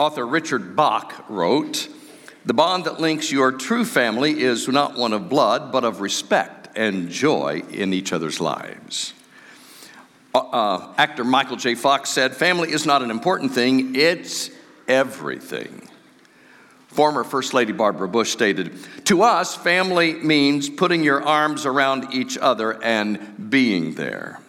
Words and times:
author 0.00 0.26
Richard 0.26 0.74
Bach 0.74 1.26
wrote 1.28 1.88
The 2.46 2.54
bond 2.54 2.86
that 2.86 3.00
links 3.00 3.30
your 3.30 3.52
true 3.52 3.84
family 3.84 4.40
is 4.40 4.66
not 4.66 4.96
one 4.96 5.12
of 5.12 5.28
blood, 5.28 5.70
but 5.70 5.84
of 5.84 6.00
respect 6.00 6.68
and 6.74 7.10
joy 7.10 7.62
in 7.70 7.92
each 7.92 8.10
other's 8.10 8.40
lives. 8.40 9.12
Uh, 10.34 10.38
uh, 10.38 10.94
actor 10.96 11.22
Michael 11.22 11.56
J. 11.56 11.74
Fox 11.74 12.08
said, 12.08 12.34
Family 12.34 12.72
is 12.72 12.86
not 12.86 13.02
an 13.02 13.10
important 13.10 13.52
thing, 13.52 13.94
it's 13.94 14.48
everything. 14.88 15.86
Former 16.88 17.22
First 17.22 17.52
Lady 17.52 17.72
Barbara 17.72 18.08
Bush 18.08 18.30
stated, 18.30 18.72
To 19.04 19.22
us, 19.22 19.54
family 19.54 20.14
means 20.14 20.70
putting 20.70 21.04
your 21.04 21.22
arms 21.22 21.66
around 21.66 22.14
each 22.14 22.38
other 22.38 22.82
and 22.82 23.50
being 23.50 23.94
there. 23.94 24.40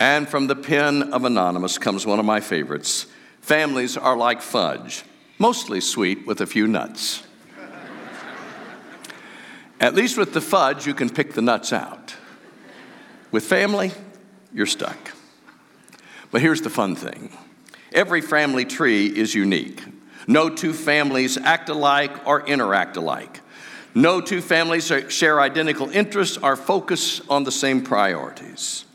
And 0.00 0.28
from 0.28 0.48
the 0.48 0.56
pen 0.56 1.12
of 1.12 1.24
Anonymous 1.24 1.78
comes 1.78 2.04
one 2.04 2.18
of 2.18 2.26
my 2.26 2.40
favorites 2.40 3.06
Families 3.44 3.98
are 3.98 4.16
like 4.16 4.40
fudge, 4.40 5.04
mostly 5.38 5.78
sweet 5.78 6.26
with 6.26 6.40
a 6.40 6.46
few 6.46 6.66
nuts. 6.66 7.22
At 9.78 9.94
least 9.94 10.16
with 10.16 10.32
the 10.32 10.40
fudge, 10.40 10.86
you 10.86 10.94
can 10.94 11.10
pick 11.10 11.34
the 11.34 11.42
nuts 11.42 11.70
out. 11.70 12.16
With 13.30 13.44
family, 13.44 13.92
you're 14.54 14.64
stuck. 14.64 15.12
But 16.30 16.40
here's 16.40 16.62
the 16.62 16.70
fun 16.70 16.96
thing 16.96 17.36
every 17.92 18.22
family 18.22 18.64
tree 18.64 19.08
is 19.08 19.34
unique. 19.34 19.84
No 20.26 20.48
two 20.48 20.72
families 20.72 21.36
act 21.36 21.68
alike 21.68 22.26
or 22.26 22.46
interact 22.46 22.96
alike. 22.96 23.42
No 23.94 24.22
two 24.22 24.40
families 24.40 24.90
share 25.08 25.38
identical 25.38 25.90
interests 25.90 26.38
or 26.38 26.56
focus 26.56 27.20
on 27.28 27.44
the 27.44 27.52
same 27.52 27.82
priorities. 27.82 28.86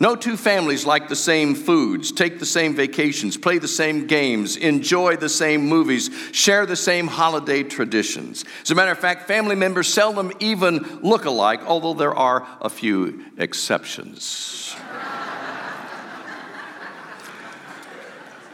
No 0.00 0.16
two 0.16 0.36
families 0.36 0.84
like 0.84 1.08
the 1.08 1.16
same 1.16 1.54
foods, 1.54 2.10
take 2.10 2.38
the 2.38 2.46
same 2.46 2.74
vacations, 2.74 3.36
play 3.36 3.58
the 3.58 3.68
same 3.68 4.06
games, 4.06 4.56
enjoy 4.56 5.16
the 5.16 5.28
same 5.28 5.66
movies, 5.66 6.10
share 6.32 6.66
the 6.66 6.76
same 6.76 7.06
holiday 7.06 7.62
traditions. 7.62 8.44
As 8.62 8.70
a 8.70 8.74
matter 8.74 8.90
of 8.90 8.98
fact, 8.98 9.28
family 9.28 9.54
members 9.54 9.86
seldom 9.86 10.32
even 10.40 11.00
look 11.02 11.24
alike, 11.24 11.60
although 11.66 11.94
there 11.94 12.14
are 12.14 12.46
a 12.60 12.68
few 12.68 13.24
exceptions. 13.38 14.74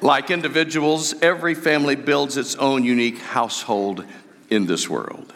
Like 0.03 0.31
individuals, 0.31 1.15
every 1.21 1.55
family 1.55 1.95
builds 1.95 2.37
its 2.37 2.55
own 2.57 2.85
unique 2.85 3.19
household 3.19 4.05
in 4.49 4.67
this 4.67 4.89
world. 4.89 5.33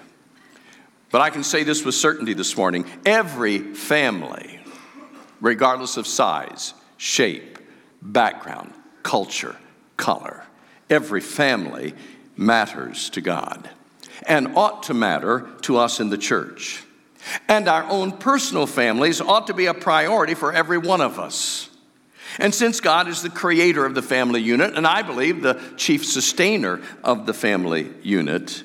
But 1.10 1.20
I 1.20 1.30
can 1.30 1.44
say 1.44 1.64
this 1.64 1.84
with 1.84 1.94
certainty 1.94 2.34
this 2.34 2.56
morning 2.56 2.86
every 3.04 3.58
family, 3.74 4.58
regardless 5.44 5.98
of 5.98 6.06
size, 6.06 6.72
shape, 6.96 7.58
background, 8.00 8.72
culture, 9.02 9.54
color, 9.98 10.42
every 10.88 11.20
family 11.20 11.92
matters 12.34 13.10
to 13.10 13.20
God 13.20 13.68
and 14.26 14.56
ought 14.56 14.84
to 14.84 14.94
matter 14.94 15.46
to 15.60 15.76
us 15.76 16.00
in 16.00 16.08
the 16.08 16.16
church. 16.16 16.82
And 17.46 17.68
our 17.68 17.84
own 17.84 18.12
personal 18.12 18.66
families 18.66 19.20
ought 19.20 19.48
to 19.48 19.54
be 19.54 19.66
a 19.66 19.74
priority 19.74 20.32
for 20.32 20.50
every 20.50 20.78
one 20.78 21.02
of 21.02 21.18
us. 21.18 21.68
And 22.38 22.54
since 22.54 22.80
God 22.80 23.06
is 23.06 23.20
the 23.20 23.28
creator 23.28 23.84
of 23.84 23.94
the 23.94 24.02
family 24.02 24.40
unit, 24.40 24.74
and 24.74 24.86
I 24.86 25.02
believe 25.02 25.42
the 25.42 25.60
chief 25.76 26.06
sustainer 26.06 26.80
of 27.02 27.26
the 27.26 27.34
family 27.34 27.92
unit, 28.02 28.62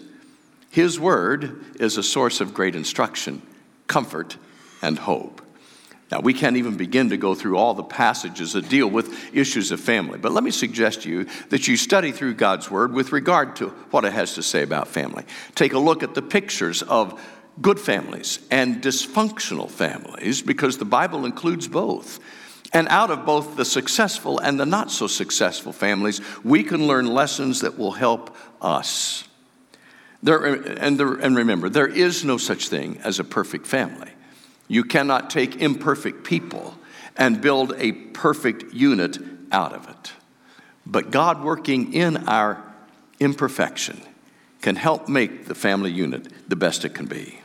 His 0.72 0.98
word 0.98 1.62
is 1.78 1.98
a 1.98 2.04
source 2.04 2.40
of 2.40 2.54
great 2.54 2.76
instruction, 2.76 3.42
comfort, 3.88 4.38
and 4.82 4.98
hope. 4.98 5.42
Now, 6.12 6.22
we 6.22 6.34
can't 6.34 6.58
even 6.58 6.76
begin 6.76 7.10
to 7.10 7.18
go 7.18 7.36
through 7.36 7.58
all 7.58 7.76
the 7.76 7.84
passages 7.84 8.54
that 8.54 8.68
deal 8.68 8.88
with 8.88 9.36
issues 9.36 9.72
of 9.72 9.80
family, 9.80 10.18
but 10.18 10.32
let 10.32 10.44
me 10.44 10.50
suggest 10.50 11.04
to 11.04 11.10
you 11.10 11.28
that 11.50 11.68
you 11.68 11.78
study 11.78 12.12
through 12.12 12.34
God's 12.34 12.72
Word 12.72 12.94
with 12.94 13.12
regard 13.12 13.56
to 13.58 13.70
what 13.92 14.06
it 14.06 14.14
has 14.14 14.34
to 14.36 14.44
say 14.44 14.64
about 14.64 14.88
family. 14.88 15.24
Take 15.54 15.74
a 15.74 15.80
look 15.80 16.02
at 16.02 16.16
the 16.16 16.24
pictures 16.24 16.82
of 16.82 17.22
good 17.62 17.80
families 17.80 18.40
and 18.50 18.82
dysfunctional 18.82 19.70
families 19.70 20.42
because 20.42 20.80
the 20.80 20.86
Bible 20.86 21.26
includes 21.26 21.68
both. 21.68 22.20
And 22.74 22.88
out 22.88 23.12
of 23.12 23.26
both 23.26 23.56
the 23.56 23.66
successful 23.66 24.40
and 24.40 24.60
the 24.60 24.66
not 24.66 24.92
so 24.92 25.08
successful 25.08 25.74
families, 25.74 26.22
we 26.44 26.64
can 26.64 26.88
learn 26.88 27.08
lessons 27.08 27.62
that 27.62 27.78
will 27.78 27.92
help 27.92 28.36
us. 28.62 29.28
There, 30.22 30.44
and, 30.46 31.00
there, 31.00 31.14
and 31.14 31.36
remember, 31.36 31.70
there 31.70 31.88
is 31.88 32.26
no 32.26 32.38
such 32.38 32.68
thing 32.68 33.00
as 33.04 33.20
a 33.20 33.24
perfect 33.24 33.66
family. 33.66 34.12
You 34.70 34.86
cannot 34.86 35.30
take 35.30 35.58
imperfect 35.58 36.24
people 36.24 36.76
and 37.18 37.42
build 37.42 37.74
a 37.78 37.92
perfect 37.92 38.74
unit 38.74 39.18
out 39.52 39.74
of 39.74 39.90
it. 39.90 40.14
But 40.86 41.12
God, 41.12 41.44
working 41.44 41.94
in 41.94 42.30
our 42.30 42.64
imperfection, 43.20 44.02
can 44.62 44.78
help 44.78 45.10
make 45.10 45.46
the 45.46 45.56
family 45.56 45.92
unit 45.92 46.28
the 46.48 46.56
best 46.56 46.86
it 46.86 46.94
can 46.94 47.08
be. 47.08 47.40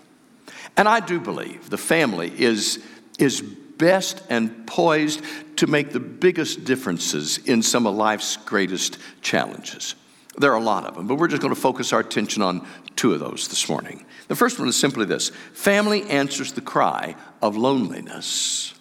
And 0.77 0.87
I 0.89 1.01
do 1.01 1.19
believe 1.19 1.71
the 1.71 1.79
family 1.79 2.33
is, 2.37 2.84
is 3.19 3.41
best 3.41 4.23
and 4.29 4.67
poised 4.67 5.23
to 5.57 5.67
make 5.67 5.93
the 5.93 6.01
biggest 6.01 6.65
differences 6.65 7.39
in 7.39 7.63
some 7.63 7.87
of 7.87 7.95
life's 7.95 8.37
greatest 8.37 8.99
challenges. 9.23 9.95
There 10.37 10.53
are 10.53 10.59
a 10.59 10.62
lot 10.62 10.84
of 10.84 10.95
them, 10.97 11.06
but 11.06 11.17
we're 11.17 11.28
just 11.28 11.43
going 11.43 11.55
to 11.55 11.61
focus 11.61 11.93
our 11.93 12.00
attention 12.00 12.43
on 12.43 12.67
two 12.97 13.12
of 13.12 13.21
those 13.21 13.49
this 13.49 13.69
morning. 13.69 14.05
The 14.28 14.34
first 14.34 14.59
one 14.59 14.69
is 14.69 14.77
simply 14.77 15.05
this 15.05 15.31
family 15.53 16.03
answers 16.05 16.53
the 16.53 16.61
cry 16.61 17.15
of 17.41 17.56
loneliness. 17.56 18.75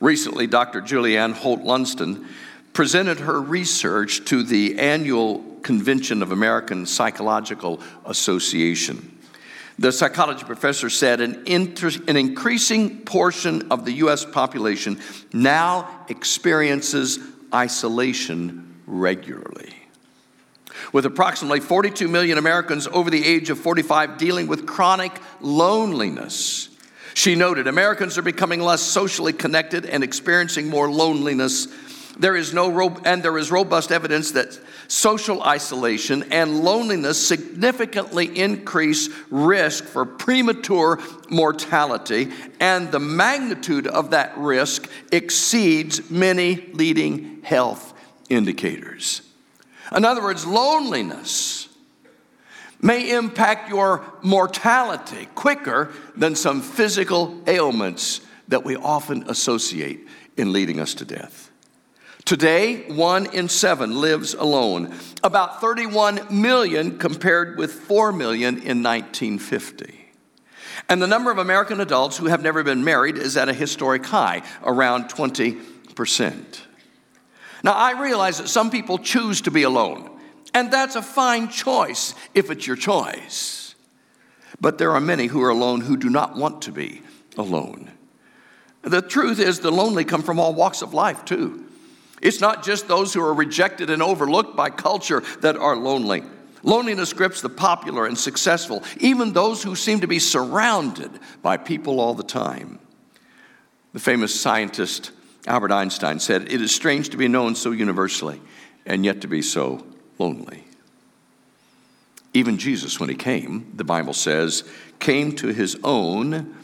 Recently, 0.00 0.46
Dr. 0.46 0.82
Julianne 0.82 1.32
Holt 1.32 1.62
Lunstad 1.62 2.26
presented 2.72 3.20
her 3.20 3.40
research 3.40 4.24
to 4.26 4.42
the 4.42 4.78
annual 4.78 5.38
convention 5.62 6.22
of 6.22 6.32
American 6.32 6.86
Psychological 6.86 7.80
Association. 8.04 9.18
The 9.78 9.92
psychology 9.92 10.44
professor 10.44 10.90
said 10.90 11.20
an, 11.20 11.44
inter- 11.46 11.90
an 12.08 12.16
increasing 12.16 13.04
portion 13.04 13.70
of 13.70 13.84
the 13.84 13.92
US 13.94 14.24
population 14.24 15.00
now 15.32 16.04
experiences 16.08 17.18
isolation 17.54 18.80
regularly. 18.86 19.81
With 20.92 21.06
approximately 21.06 21.60
42 21.60 22.08
million 22.08 22.38
Americans 22.38 22.86
over 22.86 23.10
the 23.10 23.24
age 23.24 23.50
of 23.50 23.58
45 23.58 24.18
dealing 24.18 24.46
with 24.46 24.66
chronic 24.66 25.12
loneliness, 25.40 26.68
she 27.14 27.34
noted 27.34 27.66
Americans 27.66 28.16
are 28.18 28.22
becoming 28.22 28.60
less 28.60 28.82
socially 28.82 29.32
connected 29.32 29.86
and 29.86 30.02
experiencing 30.02 30.68
more 30.68 30.90
loneliness 30.90 31.68
there 32.18 32.36
is 32.36 32.52
no 32.52 32.70
ro- 32.70 32.96
and 33.04 33.22
there 33.22 33.36
is 33.38 33.50
robust 33.50 33.90
evidence 33.90 34.32
that 34.32 34.58
social 34.88 35.42
isolation 35.42 36.24
and 36.30 36.60
loneliness 36.60 37.26
significantly 37.26 38.38
increase 38.38 39.08
risk 39.30 39.84
for 39.84 40.04
premature 40.04 41.00
mortality, 41.30 42.30
and 42.60 42.92
the 42.92 43.00
magnitude 43.00 43.86
of 43.86 44.10
that 44.10 44.36
risk 44.36 44.88
exceeds 45.10 46.10
many 46.10 46.68
leading 46.72 47.42
health 47.42 47.94
indicators. 48.28 49.22
In 49.94 50.04
other 50.04 50.22
words, 50.22 50.46
loneliness 50.46 51.68
may 52.80 53.10
impact 53.10 53.68
your 53.68 54.04
mortality 54.22 55.28
quicker 55.34 55.92
than 56.16 56.34
some 56.34 56.60
physical 56.60 57.40
ailments 57.46 58.20
that 58.48 58.64
we 58.64 58.76
often 58.76 59.24
associate 59.28 60.06
in 60.36 60.52
leading 60.52 60.80
us 60.80 60.94
to 60.94 61.04
death. 61.04 61.50
Today, 62.24 62.84
one 62.92 63.26
in 63.26 63.48
seven 63.48 64.00
lives 64.00 64.34
alone, 64.34 64.94
about 65.24 65.60
31 65.60 66.26
million 66.30 66.98
compared 66.98 67.58
with 67.58 67.72
4 67.72 68.12
million 68.12 68.56
in 68.56 68.82
1950. 68.82 69.98
And 70.88 71.02
the 71.02 71.06
number 71.06 71.30
of 71.30 71.38
American 71.38 71.80
adults 71.80 72.16
who 72.16 72.26
have 72.26 72.42
never 72.42 72.62
been 72.62 72.84
married 72.84 73.16
is 73.16 73.36
at 73.36 73.48
a 73.48 73.52
historic 73.52 74.04
high, 74.06 74.42
around 74.64 75.04
20%. 75.04 76.60
Now, 77.62 77.72
I 77.72 78.00
realize 78.00 78.38
that 78.38 78.48
some 78.48 78.70
people 78.70 78.98
choose 78.98 79.42
to 79.42 79.50
be 79.50 79.62
alone, 79.62 80.10
and 80.52 80.72
that's 80.72 80.96
a 80.96 81.02
fine 81.02 81.48
choice 81.48 82.14
if 82.34 82.50
it's 82.50 82.66
your 82.66 82.76
choice. 82.76 83.74
But 84.60 84.78
there 84.78 84.92
are 84.92 85.00
many 85.00 85.26
who 85.26 85.42
are 85.42 85.50
alone 85.50 85.80
who 85.80 85.96
do 85.96 86.10
not 86.10 86.36
want 86.36 86.62
to 86.62 86.72
be 86.72 87.02
alone. 87.36 87.90
The 88.82 89.02
truth 89.02 89.38
is, 89.38 89.60
the 89.60 89.70
lonely 89.70 90.04
come 90.04 90.22
from 90.22 90.40
all 90.40 90.54
walks 90.54 90.82
of 90.82 90.92
life, 90.92 91.24
too. 91.24 91.64
It's 92.20 92.40
not 92.40 92.64
just 92.64 92.88
those 92.88 93.14
who 93.14 93.22
are 93.22 93.34
rejected 93.34 93.90
and 93.90 94.02
overlooked 94.02 94.56
by 94.56 94.70
culture 94.70 95.22
that 95.40 95.56
are 95.56 95.76
lonely. 95.76 96.22
Loneliness 96.64 97.12
grips 97.12 97.40
the 97.40 97.48
popular 97.48 98.06
and 98.06 98.16
successful, 98.16 98.82
even 98.98 99.32
those 99.32 99.62
who 99.62 99.74
seem 99.74 100.00
to 100.00 100.06
be 100.06 100.20
surrounded 100.20 101.10
by 101.42 101.56
people 101.56 102.00
all 102.00 102.14
the 102.14 102.22
time. 102.22 102.78
The 103.92 104.00
famous 104.00 104.40
scientist 104.40 105.10
Albert 105.46 105.72
Einstein 105.72 106.20
said, 106.20 106.52
It 106.52 106.60
is 106.60 106.74
strange 106.74 107.08
to 107.10 107.16
be 107.16 107.28
known 107.28 107.54
so 107.54 107.72
universally 107.72 108.40
and 108.86 109.04
yet 109.04 109.20
to 109.22 109.28
be 109.28 109.42
so 109.42 109.84
lonely. 110.18 110.64
Even 112.34 112.58
Jesus, 112.58 112.98
when 112.98 113.08
he 113.08 113.14
came, 113.14 113.70
the 113.74 113.84
Bible 113.84 114.14
says, 114.14 114.64
came 114.98 115.34
to 115.36 115.48
his 115.48 115.76
own, 115.84 116.56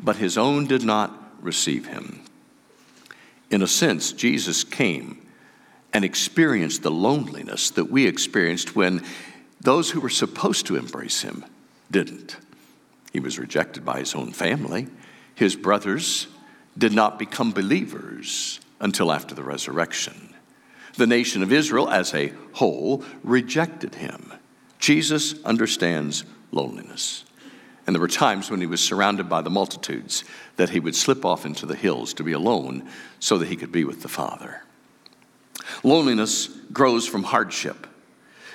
but 0.00 0.16
his 0.16 0.36
own 0.36 0.66
did 0.66 0.82
not 0.82 1.16
receive 1.40 1.86
him. 1.86 2.22
In 3.50 3.62
a 3.62 3.66
sense, 3.66 4.12
Jesus 4.12 4.64
came 4.64 5.24
and 5.92 6.04
experienced 6.04 6.82
the 6.82 6.90
loneliness 6.90 7.70
that 7.70 7.90
we 7.90 8.06
experienced 8.06 8.74
when 8.74 9.04
those 9.60 9.90
who 9.90 10.00
were 10.00 10.08
supposed 10.08 10.66
to 10.66 10.76
embrace 10.76 11.22
him 11.22 11.44
didn't. 11.90 12.36
He 13.12 13.20
was 13.20 13.38
rejected 13.38 13.84
by 13.84 13.98
his 13.98 14.14
own 14.14 14.32
family. 14.32 14.88
His 15.34 15.54
brothers 15.54 16.28
did 16.76 16.92
not 16.92 17.18
become 17.18 17.52
believers 17.52 18.60
until 18.80 19.12
after 19.12 19.34
the 19.34 19.42
resurrection. 19.42 20.34
The 20.96 21.06
nation 21.06 21.42
of 21.42 21.52
Israel 21.52 21.88
as 21.88 22.12
a 22.14 22.32
whole 22.52 23.04
rejected 23.22 23.94
him. 23.94 24.32
Jesus 24.78 25.42
understands 25.44 26.24
loneliness. 26.50 27.24
And 27.86 27.94
there 27.94 28.00
were 28.00 28.08
times 28.08 28.50
when 28.50 28.60
he 28.60 28.66
was 28.66 28.80
surrounded 28.80 29.28
by 29.28 29.42
the 29.42 29.50
multitudes 29.50 30.24
that 30.56 30.70
he 30.70 30.80
would 30.80 30.94
slip 30.94 31.24
off 31.24 31.44
into 31.44 31.66
the 31.66 31.74
hills 31.74 32.14
to 32.14 32.24
be 32.24 32.32
alone 32.32 32.88
so 33.18 33.38
that 33.38 33.48
he 33.48 33.56
could 33.56 33.72
be 33.72 33.84
with 33.84 34.02
the 34.02 34.08
Father. 34.08 34.62
Loneliness 35.82 36.48
grows 36.72 37.06
from 37.06 37.22
hardship. 37.22 37.86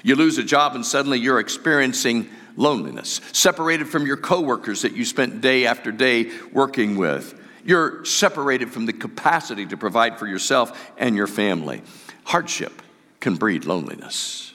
You 0.04 0.16
lose 0.16 0.38
a 0.38 0.44
job 0.44 0.75
and 0.75 0.86
suddenly 0.86 1.20
you're 1.20 1.40
experiencing 1.40 2.30
loneliness, 2.56 3.20
separated 3.34 3.88
from 3.88 4.06
your 4.06 4.18
coworkers 4.18 4.84
that 4.84 4.94
you 4.94 5.06
spent 5.06 5.42
day 5.42 5.66
after 5.66 5.92
day 5.92 6.31
working 6.52 6.98
with. 6.98 7.40
You're 7.68 8.06
separated 8.06 8.72
from 8.72 8.86
the 8.86 8.94
capacity 8.94 9.66
to 9.66 9.75
provide 9.75 10.18
for 10.18 10.25
yourself 10.25 10.90
and 10.98 11.18
your 11.18 11.28
family. 11.28 11.81
Hardship 12.24 12.81
can 13.19 13.36
breed 13.36 13.66
loneliness. 13.66 14.54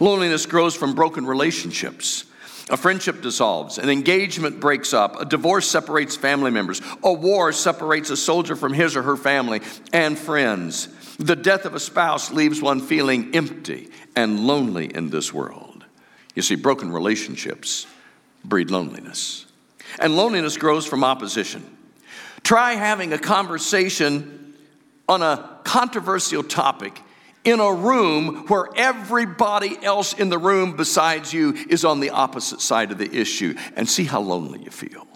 Loneliness 0.00 0.44
grows 0.44 0.76
from 0.76 0.94
broken 0.94 1.26
relationships. 1.26 2.26
A 2.68 2.76
friendship 2.76 3.22
dissolves, 3.22 3.78
an 3.78 3.88
engagement 3.88 4.60
breaks 4.60 4.92
up, 4.92 5.18
a 5.18 5.24
divorce 5.24 5.66
separates 5.66 6.14
family 6.14 6.50
members, 6.50 6.82
a 7.02 7.12
war 7.12 7.52
separates 7.52 8.10
a 8.10 8.16
soldier 8.18 8.54
from 8.54 8.74
his 8.74 8.96
or 8.96 9.02
her 9.02 9.16
family 9.16 9.62
and 9.94 10.18
friends. 10.18 10.88
The 11.16 11.36
death 11.36 11.64
of 11.64 11.74
a 11.74 11.80
spouse 11.80 12.32
leaves 12.32 12.60
one 12.60 12.80
feeling 12.80 13.34
empty 13.34 13.88
and 14.14 14.40
lonely 14.40 14.94
in 14.94 15.08
this 15.08 15.32
world. 15.32 15.86
You 16.34 16.42
see, 16.42 16.56
broken 16.56 16.92
relationships 16.92 17.86
breed 18.44 18.70
loneliness. 18.70 19.46
And 19.98 20.16
loneliness 20.16 20.58
grows 20.58 20.86
from 20.86 21.02
opposition. 21.02 21.75
Try 22.46 22.74
having 22.74 23.12
a 23.12 23.18
conversation 23.18 24.54
on 25.08 25.20
a 25.20 25.58
controversial 25.64 26.44
topic 26.44 26.96
in 27.42 27.58
a 27.58 27.72
room 27.72 28.46
where 28.46 28.68
everybody 28.76 29.76
else 29.82 30.12
in 30.12 30.28
the 30.28 30.38
room 30.38 30.76
besides 30.76 31.32
you 31.32 31.54
is 31.68 31.84
on 31.84 31.98
the 31.98 32.10
opposite 32.10 32.60
side 32.60 32.92
of 32.92 32.98
the 32.98 33.12
issue 33.12 33.56
and 33.74 33.90
see 33.90 34.04
how 34.04 34.20
lonely 34.20 34.62
you 34.62 34.70
feel. 34.70 35.08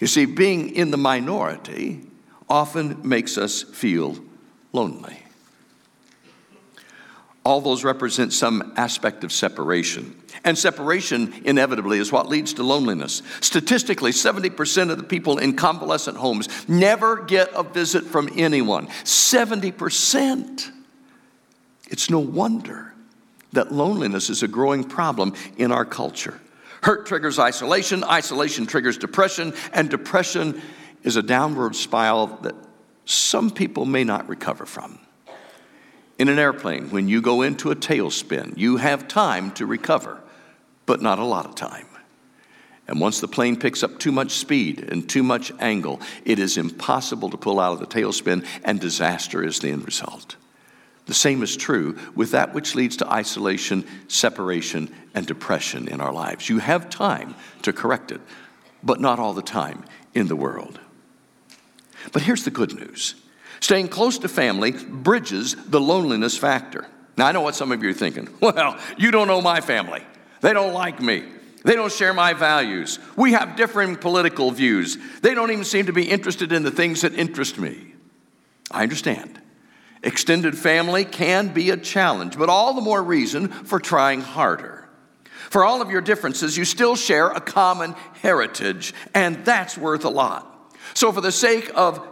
You 0.00 0.06
see, 0.06 0.24
being 0.24 0.74
in 0.74 0.90
the 0.92 0.96
minority 0.96 2.00
often 2.48 3.06
makes 3.06 3.36
us 3.36 3.62
feel 3.62 4.16
lonely. 4.72 5.18
All 7.48 7.62
those 7.62 7.82
represent 7.82 8.34
some 8.34 8.74
aspect 8.76 9.24
of 9.24 9.32
separation. 9.32 10.14
And 10.44 10.58
separation, 10.58 11.32
inevitably, 11.46 11.98
is 11.98 12.12
what 12.12 12.28
leads 12.28 12.52
to 12.52 12.62
loneliness. 12.62 13.22
Statistically, 13.40 14.10
70% 14.10 14.90
of 14.90 14.98
the 14.98 15.02
people 15.02 15.38
in 15.38 15.56
convalescent 15.56 16.18
homes 16.18 16.50
never 16.68 17.24
get 17.24 17.48
a 17.54 17.62
visit 17.62 18.04
from 18.04 18.28
anyone. 18.36 18.88
70%. 18.88 20.70
It's 21.88 22.10
no 22.10 22.18
wonder 22.18 22.92
that 23.54 23.72
loneliness 23.72 24.28
is 24.28 24.42
a 24.42 24.48
growing 24.48 24.84
problem 24.84 25.32
in 25.56 25.72
our 25.72 25.86
culture. 25.86 26.38
Hurt 26.82 27.06
triggers 27.06 27.38
isolation, 27.38 28.04
isolation 28.04 28.66
triggers 28.66 28.98
depression, 28.98 29.54
and 29.72 29.88
depression 29.88 30.60
is 31.02 31.16
a 31.16 31.22
downward 31.22 31.76
spiral 31.76 32.26
that 32.42 32.56
some 33.06 33.50
people 33.50 33.86
may 33.86 34.04
not 34.04 34.28
recover 34.28 34.66
from. 34.66 34.98
In 36.18 36.28
an 36.28 36.38
airplane, 36.38 36.90
when 36.90 37.08
you 37.08 37.22
go 37.22 37.42
into 37.42 37.70
a 37.70 37.76
tailspin, 37.76 38.58
you 38.58 38.76
have 38.76 39.06
time 39.06 39.52
to 39.52 39.66
recover, 39.66 40.20
but 40.84 41.00
not 41.00 41.20
a 41.20 41.24
lot 41.24 41.46
of 41.46 41.54
time. 41.54 41.86
And 42.88 43.00
once 43.00 43.20
the 43.20 43.28
plane 43.28 43.56
picks 43.56 43.82
up 43.82 43.98
too 43.98 44.10
much 44.10 44.32
speed 44.32 44.80
and 44.90 45.08
too 45.08 45.22
much 45.22 45.52
angle, 45.60 46.00
it 46.24 46.38
is 46.38 46.56
impossible 46.56 47.30
to 47.30 47.36
pull 47.36 47.60
out 47.60 47.74
of 47.74 47.80
the 47.80 47.86
tailspin, 47.86 48.44
and 48.64 48.80
disaster 48.80 49.44
is 49.44 49.60
the 49.60 49.70
end 49.70 49.84
result. 49.84 50.36
The 51.06 51.14
same 51.14 51.42
is 51.42 51.56
true 51.56 51.96
with 52.14 52.32
that 52.32 52.52
which 52.52 52.74
leads 52.74 52.96
to 52.98 53.10
isolation, 53.10 53.86
separation, 54.08 54.92
and 55.14 55.26
depression 55.26 55.86
in 55.86 56.00
our 56.00 56.12
lives. 56.12 56.48
You 56.48 56.58
have 56.58 56.90
time 56.90 57.34
to 57.62 57.72
correct 57.72 58.10
it, 58.10 58.20
but 58.82 59.00
not 59.00 59.18
all 59.18 59.34
the 59.34 59.42
time 59.42 59.84
in 60.14 60.26
the 60.26 60.36
world. 60.36 60.80
But 62.12 62.22
here's 62.22 62.44
the 62.44 62.50
good 62.50 62.74
news 62.74 63.14
staying 63.60 63.88
close 63.88 64.18
to 64.18 64.28
family 64.28 64.72
bridges 64.72 65.56
the 65.66 65.80
loneliness 65.80 66.36
factor. 66.36 66.86
Now, 67.16 67.26
I 67.26 67.32
know 67.32 67.40
what 67.40 67.56
some 67.56 67.72
of 67.72 67.82
you 67.82 67.90
are 67.90 67.94
thinking. 67.94 68.28
Well, 68.40 68.78
you 68.96 69.10
don't 69.10 69.26
know 69.26 69.42
my 69.42 69.60
family, 69.60 70.02
they 70.40 70.52
don't 70.52 70.72
like 70.72 71.00
me. 71.00 71.24
They 71.64 71.74
don't 71.74 71.92
share 71.92 72.14
my 72.14 72.34
values. 72.34 73.00
We 73.16 73.32
have 73.32 73.56
differing 73.56 73.96
political 73.96 74.52
views. 74.52 74.96
They 75.20 75.34
don't 75.34 75.50
even 75.50 75.64
seem 75.64 75.86
to 75.86 75.92
be 75.92 76.08
interested 76.08 76.52
in 76.52 76.62
the 76.62 76.70
things 76.70 77.00
that 77.00 77.14
interest 77.14 77.58
me. 77.58 77.94
I 78.70 78.84
understand. 78.84 79.40
Extended 80.02 80.56
family 80.56 81.04
can 81.04 81.48
be 81.48 81.70
a 81.70 81.76
challenge, 81.76 82.38
but 82.38 82.48
all 82.48 82.74
the 82.74 82.80
more 82.80 83.02
reason 83.02 83.48
for 83.48 83.80
trying 83.80 84.20
harder. 84.20 84.88
For 85.50 85.64
all 85.64 85.82
of 85.82 85.90
your 85.90 86.00
differences, 86.00 86.56
you 86.56 86.64
still 86.64 86.94
share 86.94 87.28
a 87.28 87.40
common 87.40 87.94
heritage, 88.22 88.94
and 89.14 89.44
that's 89.44 89.76
worth 89.76 90.04
a 90.04 90.10
lot. 90.10 90.72
So, 90.94 91.10
for 91.10 91.20
the 91.20 91.32
sake 91.32 91.70
of 91.74 92.06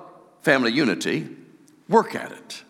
family 0.47 0.71
unity, 0.71 1.29
work 1.89 2.15
at 2.15 2.31
it. 2.31 2.63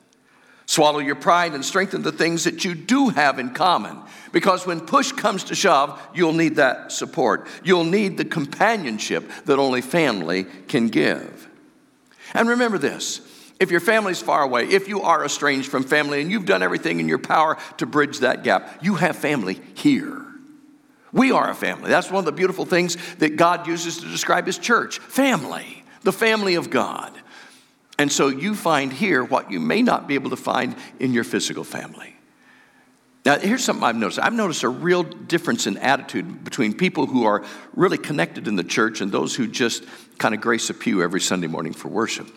Swallow 0.64 0.98
your 0.98 1.14
pride 1.14 1.52
and 1.52 1.62
strengthen 1.62 2.00
the 2.00 2.10
things 2.10 2.44
that 2.44 2.64
you 2.64 2.74
do 2.74 3.10
have 3.10 3.38
in 3.38 3.50
common. 3.50 4.00
Because 4.32 4.66
when 4.66 4.80
push 4.80 5.12
comes 5.12 5.44
to 5.44 5.54
shove, 5.54 6.00
you'll 6.14 6.32
need 6.32 6.56
that 6.56 6.90
support. 6.90 7.46
You'll 7.62 7.84
need 7.84 8.16
the 8.16 8.24
companionship 8.24 9.30
that 9.44 9.58
only 9.58 9.82
family 9.82 10.44
can 10.68 10.88
give. 10.88 11.48
And 12.32 12.48
remember 12.48 12.78
this 12.78 13.20
if 13.60 13.70
your 13.70 13.80
family's 13.80 14.22
far 14.22 14.42
away, 14.42 14.64
if 14.68 14.88
you 14.88 15.02
are 15.02 15.22
estranged 15.24 15.70
from 15.70 15.84
family 15.84 16.22
and 16.22 16.30
you've 16.30 16.46
done 16.46 16.62
everything 16.62 16.98
in 16.98 17.08
your 17.08 17.18
power 17.18 17.58
to 17.76 17.84
bridge 17.84 18.20
that 18.20 18.42
gap, 18.42 18.82
you 18.82 18.94
have 18.94 19.16
family 19.16 19.60
here. 19.74 20.24
We 21.12 21.30
are 21.30 21.50
a 21.50 21.54
family. 21.54 21.90
That's 21.90 22.10
one 22.10 22.20
of 22.20 22.24
the 22.24 22.32
beautiful 22.32 22.64
things 22.64 22.96
that 23.16 23.36
God 23.36 23.66
uses 23.66 23.98
to 23.98 24.06
describe 24.06 24.46
His 24.46 24.58
church 24.58 24.98
family, 24.98 25.84
the 26.02 26.12
family 26.12 26.54
of 26.54 26.70
God. 26.70 27.12
And 27.98 28.12
so 28.12 28.28
you 28.28 28.54
find 28.54 28.92
here 28.92 29.24
what 29.24 29.50
you 29.50 29.58
may 29.58 29.82
not 29.82 30.06
be 30.06 30.14
able 30.14 30.30
to 30.30 30.36
find 30.36 30.76
in 31.00 31.12
your 31.12 31.24
physical 31.24 31.64
family. 31.64 32.14
Now, 33.24 33.38
here's 33.38 33.64
something 33.64 33.82
I've 33.82 33.96
noticed. 33.96 34.20
I've 34.20 34.34
noticed 34.34 34.62
a 34.62 34.68
real 34.68 35.02
difference 35.02 35.66
in 35.66 35.78
attitude 35.78 36.44
between 36.44 36.74
people 36.74 37.06
who 37.06 37.24
are 37.24 37.44
really 37.74 37.98
connected 37.98 38.46
in 38.46 38.54
the 38.54 38.62
church 38.62 39.00
and 39.00 39.10
those 39.10 39.34
who 39.34 39.48
just 39.48 39.82
kind 40.18 40.34
of 40.34 40.40
grace 40.40 40.70
a 40.70 40.74
pew 40.74 41.02
every 41.02 41.20
Sunday 41.20 41.48
morning 41.48 41.72
for 41.72 41.88
worship 41.88 42.28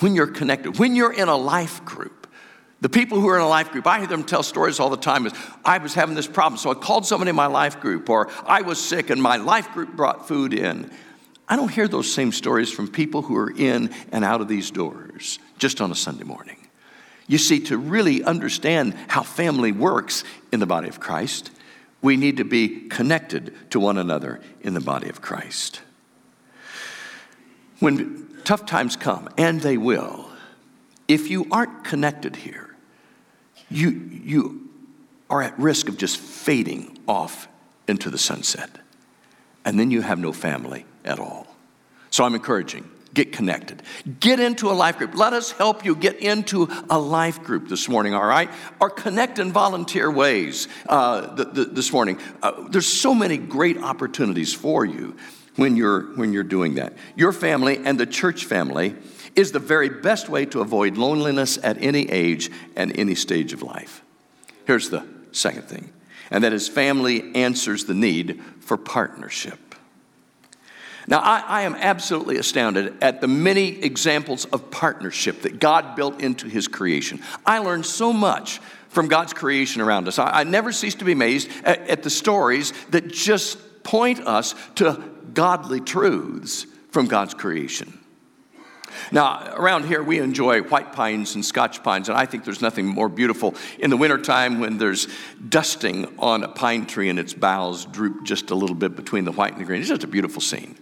when 0.00 0.14
you're 0.14 0.26
connected, 0.26 0.78
when 0.78 0.96
you're 0.96 1.12
in 1.12 1.28
a 1.28 1.36
life 1.36 1.84
group. 1.84 2.26
The 2.80 2.88
people 2.88 3.20
who 3.20 3.28
are 3.28 3.36
in 3.36 3.42
a 3.42 3.48
life 3.48 3.70
group, 3.70 3.86
I 3.86 3.98
hear 3.98 4.08
them 4.08 4.24
tell 4.24 4.42
stories 4.42 4.80
all 4.80 4.90
the 4.90 4.96
time. 4.96 5.26
Is 5.26 5.32
I 5.64 5.78
was 5.78 5.94
having 5.94 6.16
this 6.16 6.26
problem, 6.26 6.58
so 6.58 6.70
I 6.70 6.74
called 6.74 7.06
somebody 7.06 7.30
in 7.30 7.36
my 7.36 7.46
life 7.46 7.78
group, 7.78 8.10
or 8.10 8.28
I 8.44 8.62
was 8.62 8.84
sick 8.84 9.10
and 9.10 9.22
my 9.22 9.36
life 9.36 9.70
group 9.72 9.94
brought 9.94 10.26
food 10.26 10.52
in. 10.52 10.90
I 11.52 11.56
don't 11.56 11.68
hear 11.68 11.86
those 11.86 12.10
same 12.10 12.32
stories 12.32 12.72
from 12.72 12.88
people 12.88 13.20
who 13.20 13.36
are 13.36 13.50
in 13.54 13.90
and 14.10 14.24
out 14.24 14.40
of 14.40 14.48
these 14.48 14.70
doors 14.70 15.38
just 15.58 15.82
on 15.82 15.92
a 15.92 15.94
Sunday 15.94 16.24
morning. 16.24 16.56
You 17.26 17.36
see, 17.36 17.60
to 17.64 17.76
really 17.76 18.24
understand 18.24 18.94
how 19.08 19.22
family 19.22 19.70
works 19.70 20.24
in 20.50 20.60
the 20.60 20.66
body 20.66 20.88
of 20.88 20.98
Christ, 20.98 21.50
we 22.00 22.16
need 22.16 22.38
to 22.38 22.44
be 22.44 22.88
connected 22.88 23.54
to 23.68 23.78
one 23.78 23.98
another 23.98 24.40
in 24.62 24.72
the 24.72 24.80
body 24.80 25.10
of 25.10 25.20
Christ. 25.20 25.82
When 27.80 28.28
tough 28.44 28.64
times 28.64 28.96
come, 28.96 29.28
and 29.36 29.60
they 29.60 29.76
will, 29.76 30.30
if 31.06 31.28
you 31.28 31.48
aren't 31.50 31.84
connected 31.84 32.34
here, 32.34 32.74
you, 33.70 33.90
you 33.90 34.70
are 35.28 35.42
at 35.42 35.58
risk 35.58 35.90
of 35.90 35.98
just 35.98 36.16
fading 36.16 36.96
off 37.06 37.46
into 37.86 38.08
the 38.08 38.16
sunset. 38.16 38.70
And 39.66 39.78
then 39.78 39.90
you 39.90 40.00
have 40.00 40.18
no 40.18 40.32
family 40.32 40.86
at 41.04 41.18
all. 41.18 41.46
So 42.10 42.24
I'm 42.24 42.34
encouraging 42.34 42.88
get 43.14 43.32
connected. 43.32 43.82
Get 44.20 44.40
into 44.40 44.70
a 44.70 44.72
life 44.72 44.98
group. 44.98 45.14
Let 45.14 45.32
us 45.32 45.52
help 45.52 45.84
you 45.84 45.94
get 45.94 46.16
into 46.20 46.68
a 46.88 46.98
life 46.98 47.42
group 47.42 47.68
this 47.68 47.88
morning, 47.88 48.14
all 48.14 48.24
right? 48.24 48.50
Or 48.80 48.90
connect 48.90 49.38
in 49.38 49.52
volunteer 49.52 50.10
ways 50.10 50.68
uh, 50.88 51.36
th- 51.36 51.54
th- 51.54 51.68
this 51.72 51.92
morning. 51.92 52.18
Uh, 52.42 52.68
there's 52.68 52.86
so 52.86 53.14
many 53.14 53.36
great 53.36 53.78
opportunities 53.78 54.54
for 54.54 54.84
you 54.84 55.16
when 55.56 55.76
you're, 55.76 56.14
when 56.16 56.32
you're 56.32 56.42
doing 56.42 56.76
that. 56.76 56.94
Your 57.16 57.32
family 57.32 57.78
and 57.84 58.00
the 58.00 58.06
church 58.06 58.46
family 58.46 58.96
is 59.36 59.52
the 59.52 59.58
very 59.58 59.88
best 59.88 60.28
way 60.28 60.46
to 60.46 60.60
avoid 60.60 60.96
loneliness 60.96 61.58
at 61.62 61.82
any 61.82 62.10
age 62.10 62.50
and 62.76 62.96
any 62.98 63.14
stage 63.14 63.52
of 63.52 63.62
life. 63.62 64.02
Here's 64.66 64.90
the 64.90 65.06
second 65.32 65.64
thing, 65.64 65.92
and 66.30 66.44
that 66.44 66.52
is 66.52 66.68
family 66.68 67.34
answers 67.34 67.84
the 67.84 67.94
need 67.94 68.42
for 68.60 68.76
partnership. 68.76 69.71
Now, 71.08 71.18
I, 71.18 71.44
I, 71.46 71.62
am 71.62 71.74
absolutely 71.74 72.36
astounded 72.36 73.02
at 73.02 73.20
the 73.20 73.28
many 73.28 73.82
examples 73.82 74.44
of 74.46 74.70
partnership 74.70 75.42
that 75.42 75.58
God 75.58 75.96
built 75.96 76.20
into 76.20 76.48
His 76.48 76.68
creation. 76.68 77.20
I 77.44 77.58
learned 77.58 77.86
so 77.86 78.12
much 78.12 78.60
from 78.88 79.08
God's 79.08 79.32
creation 79.32 79.80
around 79.80 80.06
us. 80.06 80.18
I, 80.18 80.40
I 80.40 80.44
never 80.44 80.70
cease 80.70 80.94
to 80.96 81.04
be 81.04 81.12
amazed 81.12 81.50
at, 81.64 81.80
at 81.88 82.02
the 82.02 82.10
stories 82.10 82.72
that 82.90 83.08
just 83.08 83.82
point 83.82 84.20
us 84.20 84.54
to 84.76 85.02
godly 85.34 85.80
truths 85.80 86.66
from 86.90 87.06
God's 87.06 87.34
creation. 87.34 87.98
Now, 89.10 89.54
around 89.56 89.86
here, 89.86 90.02
we 90.02 90.18
enjoy 90.18 90.62
white 90.62 90.92
pines 90.92 91.34
and 91.34 91.44
scotch 91.44 91.82
pines, 91.82 92.08
and 92.08 92.16
I 92.16 92.26
think 92.26 92.44
there's 92.44 92.60
nothing 92.60 92.86
more 92.86 93.08
beautiful 93.08 93.54
in 93.78 93.90
the 93.90 93.96
wintertime 93.96 94.60
when 94.60 94.78
there's 94.78 95.08
dusting 95.48 96.14
on 96.18 96.44
a 96.44 96.48
pine 96.48 96.86
tree 96.86 97.08
and 97.08 97.18
its 97.18 97.34
boughs 97.34 97.86
droop 97.86 98.24
just 98.24 98.50
a 98.50 98.54
little 98.54 98.76
bit 98.76 98.94
between 98.94 99.24
the 99.24 99.32
white 99.32 99.52
and 99.52 99.60
the 99.60 99.64
green. 99.64 99.80
It's 99.80 99.88
just 99.88 100.04
a 100.04 100.08
beautiful 100.08 100.40
scene. 100.40 100.76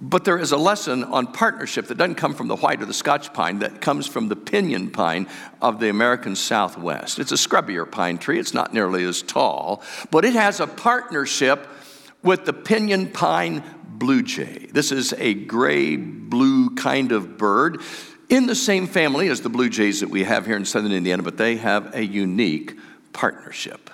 But 0.00 0.24
there 0.24 0.38
is 0.38 0.52
a 0.52 0.56
lesson 0.56 1.04
on 1.04 1.26
partnership 1.26 1.88
that 1.88 1.98
doesn't 1.98 2.14
come 2.14 2.34
from 2.34 2.48
the 2.48 2.56
white 2.56 2.80
or 2.80 2.86
the 2.86 2.94
Scotch 2.94 3.32
pine, 3.34 3.58
that 3.58 3.82
comes 3.82 4.06
from 4.06 4.28
the 4.28 4.36
pinyon 4.36 4.90
pine 4.90 5.28
of 5.60 5.78
the 5.78 5.90
American 5.90 6.36
Southwest. 6.36 7.18
It's 7.18 7.32
a 7.32 7.36
scrubbier 7.36 7.90
pine 7.90 8.16
tree, 8.16 8.38
it's 8.38 8.54
not 8.54 8.72
nearly 8.72 9.04
as 9.04 9.20
tall, 9.20 9.82
but 10.10 10.24
it 10.24 10.32
has 10.32 10.58
a 10.58 10.66
partnership 10.66 11.68
with 12.22 12.46
the 12.46 12.54
pinyon 12.54 13.08
pine 13.10 13.62
blue 13.84 14.22
jay. 14.22 14.68
This 14.72 14.90
is 14.90 15.12
a 15.18 15.34
gray 15.34 15.96
blue 15.96 16.74
kind 16.74 17.12
of 17.12 17.36
bird 17.36 17.82
in 18.30 18.46
the 18.46 18.54
same 18.54 18.86
family 18.86 19.28
as 19.28 19.42
the 19.42 19.50
blue 19.50 19.68
jays 19.68 20.00
that 20.00 20.08
we 20.08 20.24
have 20.24 20.46
here 20.46 20.56
in 20.56 20.64
southern 20.64 20.92
Indiana, 20.92 21.22
but 21.22 21.36
they 21.36 21.56
have 21.56 21.94
a 21.94 22.04
unique 22.04 22.78
partnership. 23.12 23.90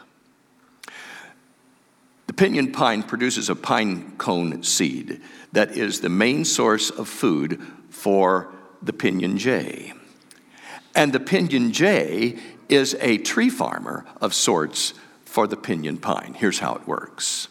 Pinyon 2.37 2.73
pine 2.73 3.03
produces 3.03 3.49
a 3.49 3.57
pine 3.57 4.17
cone 4.19 4.63
seed 4.63 5.23
that 5.53 5.71
is 5.71 6.01
the 6.01 6.11
main 6.11 6.45
source 6.45 6.91
of 6.91 7.09
food 7.09 7.63
for 7.89 8.53
the 8.83 8.93
pinyon 8.93 9.39
jay. 9.39 9.95
And 10.95 11.13
the 11.13 11.21
pinyon 11.21 11.73
jay 11.73 12.39
is 12.69 12.95
a 13.01 13.19
tree 13.19 13.49
farmer 13.49 14.05
of 14.21 14.35
sorts 14.35 14.93
for 15.25 15.47
the 15.47 15.57
pinyon 15.57 15.97
pine. 15.97 16.35
Here's 16.35 16.59
how 16.59 16.75
it 16.75 16.87
works 16.87 17.49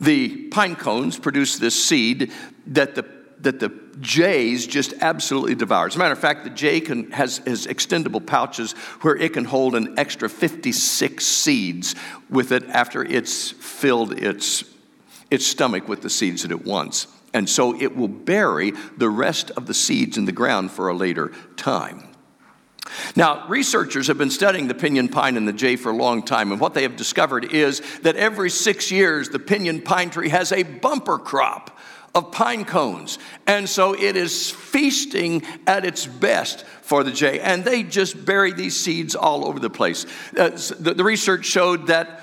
the 0.00 0.46
pine 0.48 0.76
cones 0.76 1.18
produce 1.18 1.58
this 1.58 1.84
seed 1.84 2.32
that 2.68 2.94
the 2.94 3.17
that 3.40 3.60
the 3.60 3.72
jays 4.00 4.66
just 4.66 4.94
absolutely 5.00 5.54
devour. 5.54 5.86
As 5.86 5.96
a 5.96 5.98
matter 5.98 6.12
of 6.12 6.18
fact, 6.18 6.44
the 6.44 6.50
jay 6.50 6.80
can, 6.80 7.10
has, 7.10 7.38
has 7.38 7.66
extendable 7.66 8.24
pouches 8.24 8.72
where 9.02 9.16
it 9.16 9.32
can 9.32 9.44
hold 9.44 9.74
an 9.74 9.98
extra 9.98 10.28
56 10.28 11.24
seeds 11.24 11.94
with 12.30 12.52
it 12.52 12.64
after 12.68 13.04
it's 13.04 13.50
filled 13.50 14.12
its, 14.12 14.64
its 15.30 15.46
stomach 15.46 15.88
with 15.88 16.02
the 16.02 16.10
seeds 16.10 16.42
that 16.42 16.50
it 16.50 16.64
wants. 16.64 17.06
And 17.34 17.48
so 17.48 17.80
it 17.80 17.96
will 17.96 18.08
bury 18.08 18.72
the 18.96 19.10
rest 19.10 19.50
of 19.52 19.66
the 19.66 19.74
seeds 19.74 20.16
in 20.16 20.24
the 20.24 20.32
ground 20.32 20.70
for 20.70 20.88
a 20.88 20.94
later 20.94 21.32
time. 21.56 22.04
Now, 23.16 23.46
researchers 23.48 24.06
have 24.06 24.16
been 24.16 24.30
studying 24.30 24.66
the 24.66 24.74
pinyon 24.74 25.08
pine 25.08 25.36
and 25.36 25.46
the 25.46 25.52
jay 25.52 25.76
for 25.76 25.90
a 25.90 25.96
long 25.96 26.22
time, 26.22 26.52
and 26.52 26.60
what 26.60 26.72
they 26.72 26.82
have 26.82 26.96
discovered 26.96 27.52
is 27.52 27.82
that 28.00 28.16
every 28.16 28.48
six 28.48 28.90
years, 28.90 29.28
the 29.28 29.38
pinyon 29.38 29.82
pine 29.82 30.08
tree 30.08 30.30
has 30.30 30.52
a 30.52 30.62
bumper 30.62 31.18
crop 31.18 31.78
of 32.14 32.32
pine 32.32 32.64
cones. 32.64 33.18
And 33.46 33.68
so 33.68 33.94
it 33.94 34.16
is 34.16 34.50
feasting 34.50 35.42
at 35.66 35.84
its 35.84 36.06
best 36.06 36.64
for 36.82 37.04
the 37.04 37.12
jay. 37.12 37.40
And 37.40 37.64
they 37.64 37.82
just 37.82 38.24
bury 38.24 38.52
these 38.52 38.78
seeds 38.78 39.14
all 39.14 39.46
over 39.46 39.58
the 39.58 39.70
place. 39.70 40.06
Uh, 40.36 40.50
the, 40.78 40.94
the 40.94 41.04
research 41.04 41.44
showed 41.44 41.88
that 41.88 42.22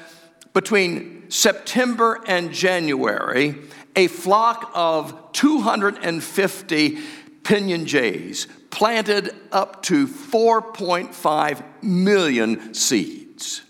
between 0.54 1.30
September 1.30 2.22
and 2.28 2.52
January, 2.52 3.56
a 3.96 4.08
flock 4.08 4.72
of 4.74 5.32
250 5.34 6.98
pinyon 7.44 7.86
jays 7.86 8.48
planted 8.70 9.34
up 9.52 9.84
to 9.84 10.08
4.5 10.08 11.64
million 11.84 12.74
seeds. 12.74 13.62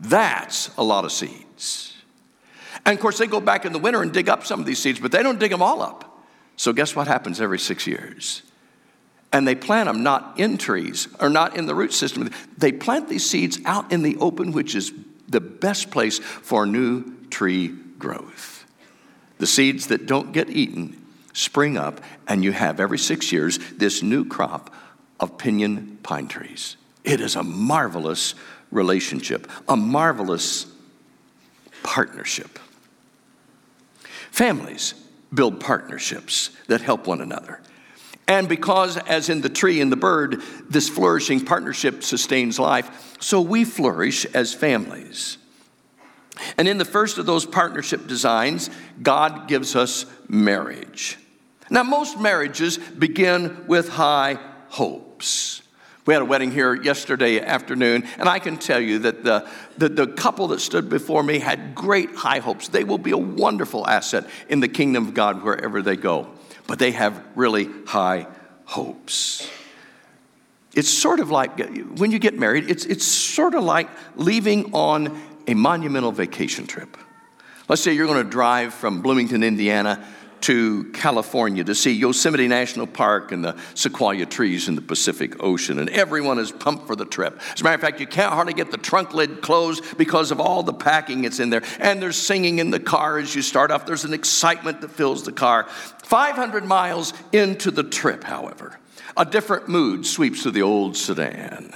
That's 0.00 0.74
a 0.76 0.84
lot 0.84 1.04
of 1.04 1.12
seeds. 1.12 1.93
And 2.86 2.94
of 2.94 3.00
course, 3.00 3.18
they 3.18 3.26
go 3.26 3.40
back 3.40 3.64
in 3.64 3.72
the 3.72 3.78
winter 3.78 4.02
and 4.02 4.12
dig 4.12 4.28
up 4.28 4.44
some 4.44 4.60
of 4.60 4.66
these 4.66 4.78
seeds, 4.78 5.00
but 5.00 5.12
they 5.12 5.22
don't 5.22 5.38
dig 5.38 5.50
them 5.50 5.62
all 5.62 5.82
up. 5.82 6.22
So, 6.56 6.72
guess 6.72 6.94
what 6.94 7.06
happens 7.06 7.40
every 7.40 7.58
six 7.58 7.86
years? 7.86 8.42
And 9.32 9.48
they 9.48 9.54
plant 9.56 9.88
them 9.88 10.02
not 10.02 10.38
in 10.38 10.58
trees 10.58 11.08
or 11.18 11.28
not 11.28 11.56
in 11.56 11.66
the 11.66 11.74
root 11.74 11.92
system. 11.92 12.30
They 12.56 12.70
plant 12.70 13.08
these 13.08 13.28
seeds 13.28 13.58
out 13.64 13.90
in 13.90 14.02
the 14.02 14.16
open, 14.18 14.52
which 14.52 14.74
is 14.74 14.92
the 15.28 15.40
best 15.40 15.90
place 15.90 16.18
for 16.18 16.66
new 16.66 17.26
tree 17.30 17.68
growth. 17.98 18.64
The 19.38 19.46
seeds 19.46 19.88
that 19.88 20.06
don't 20.06 20.32
get 20.32 20.50
eaten 20.50 21.04
spring 21.32 21.76
up, 21.76 22.00
and 22.28 22.44
you 22.44 22.52
have 22.52 22.78
every 22.78 22.98
six 22.98 23.32
years 23.32 23.58
this 23.72 24.02
new 24.02 24.24
crop 24.24 24.72
of 25.18 25.36
pinyon 25.36 25.98
pine 26.02 26.28
trees. 26.28 26.76
It 27.02 27.20
is 27.20 27.34
a 27.34 27.42
marvelous 27.42 28.34
relationship, 28.70 29.50
a 29.68 29.76
marvelous 29.76 30.66
partnership. 31.82 32.58
Families 34.34 34.94
build 35.32 35.60
partnerships 35.60 36.50
that 36.66 36.80
help 36.80 37.06
one 37.06 37.20
another. 37.20 37.60
And 38.26 38.48
because, 38.48 38.96
as 38.96 39.28
in 39.28 39.42
the 39.42 39.48
tree 39.48 39.80
and 39.80 39.92
the 39.92 39.96
bird, 39.96 40.42
this 40.68 40.88
flourishing 40.88 41.44
partnership 41.44 42.02
sustains 42.02 42.58
life, 42.58 43.16
so 43.20 43.40
we 43.40 43.64
flourish 43.64 44.24
as 44.24 44.52
families. 44.52 45.38
And 46.58 46.66
in 46.66 46.78
the 46.78 46.84
first 46.84 47.18
of 47.18 47.26
those 47.26 47.46
partnership 47.46 48.08
designs, 48.08 48.70
God 49.00 49.46
gives 49.46 49.76
us 49.76 50.04
marriage. 50.26 51.16
Now, 51.70 51.84
most 51.84 52.18
marriages 52.18 52.76
begin 52.78 53.64
with 53.68 53.88
high 53.88 54.40
hopes. 54.68 55.62
We 56.06 56.12
had 56.12 56.22
a 56.22 56.26
wedding 56.26 56.50
here 56.50 56.74
yesterday 56.74 57.40
afternoon, 57.40 58.06
and 58.18 58.28
I 58.28 58.38
can 58.38 58.58
tell 58.58 58.80
you 58.80 58.98
that 59.00 59.24
the, 59.24 59.48
the, 59.78 59.88
the, 59.88 60.06
couple 60.06 60.48
that 60.48 60.60
stood 60.60 60.90
before 60.90 61.22
me 61.22 61.38
had 61.38 61.74
great 61.74 62.14
high 62.14 62.40
hopes. 62.40 62.68
They 62.68 62.84
will 62.84 62.98
be 62.98 63.12
a 63.12 63.18
wonderful 63.18 63.86
asset 63.86 64.28
in 64.50 64.60
the 64.60 64.68
kingdom 64.68 65.08
of 65.08 65.14
God 65.14 65.42
wherever 65.42 65.80
they 65.80 65.96
go, 65.96 66.28
but 66.66 66.78
they 66.78 66.90
have 66.90 67.24
really 67.34 67.70
high 67.86 68.26
hopes. 68.66 69.48
It's 70.74 70.90
sort 70.90 71.20
of 71.20 71.30
like 71.30 71.58
when 71.96 72.10
you 72.10 72.18
get 72.18 72.38
married, 72.38 72.70
it's, 72.70 72.84
it's 72.84 73.06
sort 73.06 73.54
of 73.54 73.64
like 73.64 73.88
leaving 74.16 74.74
on 74.74 75.22
a 75.46 75.54
monumental 75.54 76.12
vacation 76.12 76.66
trip. 76.66 76.98
Let's 77.66 77.80
say 77.80 77.94
you're 77.94 78.06
going 78.06 78.22
to 78.22 78.30
drive 78.30 78.74
from 78.74 79.00
Bloomington, 79.00 79.42
Indiana 79.42 80.06
to 80.44 80.84
California 80.92 81.64
to 81.64 81.74
see 81.74 81.92
Yosemite 81.92 82.46
National 82.48 82.86
Park 82.86 83.32
and 83.32 83.42
the 83.42 83.56
sequoia 83.72 84.26
trees 84.26 84.68
in 84.68 84.74
the 84.74 84.82
Pacific 84.82 85.42
Ocean, 85.42 85.78
and 85.78 85.88
everyone 85.88 86.38
is 86.38 86.52
pumped 86.52 86.86
for 86.86 86.94
the 86.94 87.06
trip. 87.06 87.40
As 87.54 87.62
a 87.62 87.64
matter 87.64 87.76
of 87.76 87.80
fact, 87.80 87.98
you 87.98 88.06
can't 88.06 88.30
hardly 88.30 88.52
get 88.52 88.70
the 88.70 88.76
trunk 88.76 89.14
lid 89.14 89.40
closed 89.40 89.96
because 89.96 90.30
of 90.30 90.40
all 90.40 90.62
the 90.62 90.74
packing 90.74 91.22
that's 91.22 91.40
in 91.40 91.48
there. 91.48 91.62
And 91.78 92.02
there's 92.02 92.18
singing 92.18 92.58
in 92.58 92.70
the 92.70 92.78
car 92.78 93.18
as 93.18 93.34
you 93.34 93.40
start 93.40 93.70
off, 93.70 93.86
there's 93.86 94.04
an 94.04 94.12
excitement 94.12 94.82
that 94.82 94.90
fills 94.90 95.24
the 95.24 95.32
car. 95.32 95.64
500 95.64 96.66
miles 96.66 97.14
into 97.32 97.70
the 97.70 97.82
trip, 97.82 98.22
however, 98.22 98.78
a 99.16 99.24
different 99.24 99.70
mood 99.70 100.04
sweeps 100.04 100.42
through 100.42 100.52
the 100.52 100.62
old 100.62 100.94
sedan. 100.94 101.74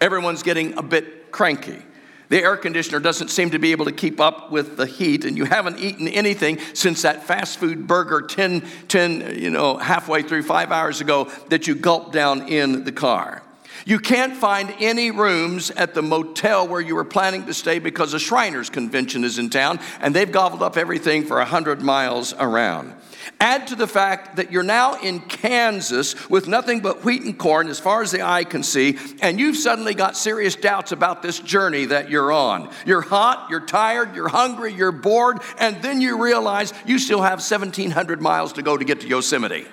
Everyone's 0.00 0.44
getting 0.44 0.78
a 0.78 0.82
bit 0.84 1.32
cranky. 1.32 1.82
The 2.28 2.42
air 2.42 2.56
conditioner 2.56 3.00
doesn't 3.00 3.28
seem 3.28 3.50
to 3.50 3.58
be 3.58 3.72
able 3.72 3.86
to 3.86 3.92
keep 3.92 4.20
up 4.20 4.50
with 4.50 4.76
the 4.76 4.86
heat, 4.86 5.24
and 5.24 5.36
you 5.36 5.44
haven't 5.46 5.78
eaten 5.78 6.08
anything 6.08 6.58
since 6.74 7.02
that 7.02 7.24
fast 7.24 7.58
food 7.58 7.86
burger 7.86 8.20
10, 8.22 8.62
10 8.88 9.38
you 9.38 9.50
know, 9.50 9.78
halfway 9.78 10.22
through 10.22 10.42
five 10.42 10.70
hours 10.70 11.00
ago 11.00 11.30
that 11.48 11.66
you 11.66 11.74
gulped 11.74 12.12
down 12.12 12.48
in 12.48 12.84
the 12.84 12.92
car. 12.92 13.42
You 13.86 13.98
can't 13.98 14.36
find 14.36 14.74
any 14.80 15.10
rooms 15.10 15.70
at 15.70 15.94
the 15.94 16.02
motel 16.02 16.68
where 16.68 16.80
you 16.80 16.94
were 16.94 17.04
planning 17.04 17.46
to 17.46 17.54
stay 17.54 17.78
because 17.78 18.12
a 18.12 18.18
Shriners 18.18 18.68
convention 18.68 19.24
is 19.24 19.38
in 19.38 19.50
town 19.50 19.80
and 20.00 20.14
they've 20.14 20.30
gobbled 20.30 20.62
up 20.62 20.76
everything 20.76 21.24
for 21.24 21.38
100 21.38 21.80
miles 21.80 22.34
around. 22.34 22.94
Add 23.40 23.68
to 23.68 23.76
the 23.76 23.86
fact 23.86 24.36
that 24.36 24.50
you're 24.50 24.62
now 24.62 25.00
in 25.00 25.20
Kansas 25.20 26.28
with 26.28 26.48
nothing 26.48 26.80
but 26.80 27.04
wheat 27.04 27.22
and 27.22 27.38
corn 27.38 27.68
as 27.68 27.78
far 27.78 28.02
as 28.02 28.10
the 28.10 28.26
eye 28.26 28.44
can 28.44 28.62
see, 28.62 28.98
and 29.20 29.38
you've 29.38 29.56
suddenly 29.56 29.94
got 29.94 30.16
serious 30.16 30.56
doubts 30.56 30.92
about 30.92 31.22
this 31.22 31.38
journey 31.38 31.86
that 31.86 32.10
you're 32.10 32.32
on. 32.32 32.70
You're 32.86 33.00
hot, 33.00 33.48
you're 33.50 33.64
tired, 33.64 34.14
you're 34.14 34.28
hungry, 34.28 34.72
you're 34.72 34.92
bored, 34.92 35.40
and 35.58 35.80
then 35.82 36.00
you 36.00 36.22
realize 36.22 36.72
you 36.86 36.98
still 36.98 37.22
have 37.22 37.38
1,700 37.38 38.20
miles 38.20 38.54
to 38.54 38.62
go 38.62 38.76
to 38.76 38.84
get 38.84 39.00
to 39.02 39.08
Yosemite. 39.08 39.66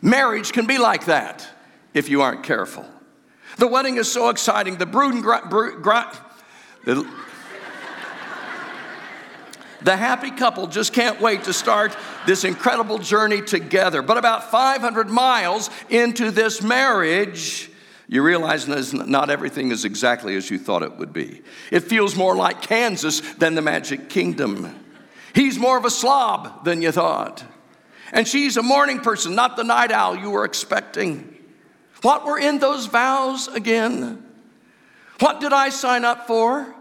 Marriage 0.00 0.52
can 0.52 0.66
be 0.66 0.78
like 0.78 1.06
that 1.06 1.48
if 1.94 2.08
you 2.08 2.22
aren't 2.22 2.42
careful. 2.42 2.84
The 3.58 3.68
wedding 3.68 3.96
is 3.96 4.10
so 4.10 4.30
exciting. 4.30 4.76
The 4.76 4.86
brood 4.86 5.14
and 5.14 5.22
gra- 5.22 6.12
the, 6.84 7.08
the 9.84 9.96
happy 9.96 10.30
couple 10.30 10.66
just 10.66 10.92
can't 10.92 11.20
wait 11.20 11.44
to 11.44 11.52
start 11.52 11.96
this 12.26 12.44
incredible 12.44 12.98
journey 12.98 13.42
together. 13.42 14.02
But 14.02 14.18
about 14.18 14.50
500 14.50 15.08
miles 15.08 15.70
into 15.90 16.30
this 16.30 16.62
marriage, 16.62 17.70
you 18.08 18.22
realize 18.22 18.66
not 18.92 19.30
everything 19.30 19.70
is 19.70 19.84
exactly 19.84 20.36
as 20.36 20.50
you 20.50 20.58
thought 20.58 20.82
it 20.82 20.96
would 20.98 21.12
be. 21.12 21.42
It 21.70 21.80
feels 21.80 22.14
more 22.14 22.36
like 22.36 22.62
Kansas 22.62 23.20
than 23.34 23.54
the 23.54 23.62
Magic 23.62 24.08
Kingdom. 24.08 24.78
He's 25.34 25.58
more 25.58 25.78
of 25.78 25.84
a 25.84 25.90
slob 25.90 26.64
than 26.64 26.82
you 26.82 26.92
thought. 26.92 27.42
And 28.12 28.28
she's 28.28 28.58
a 28.58 28.62
morning 28.62 29.00
person, 29.00 29.34
not 29.34 29.56
the 29.56 29.64
night 29.64 29.90
owl 29.90 30.16
you 30.16 30.30
were 30.30 30.44
expecting. 30.44 31.34
What 32.02 32.26
were 32.26 32.38
in 32.38 32.58
those 32.58 32.86
vows 32.86 33.48
again? 33.48 34.22
What 35.20 35.40
did 35.40 35.52
I 35.54 35.70
sign 35.70 36.04
up 36.04 36.26
for? 36.26 36.74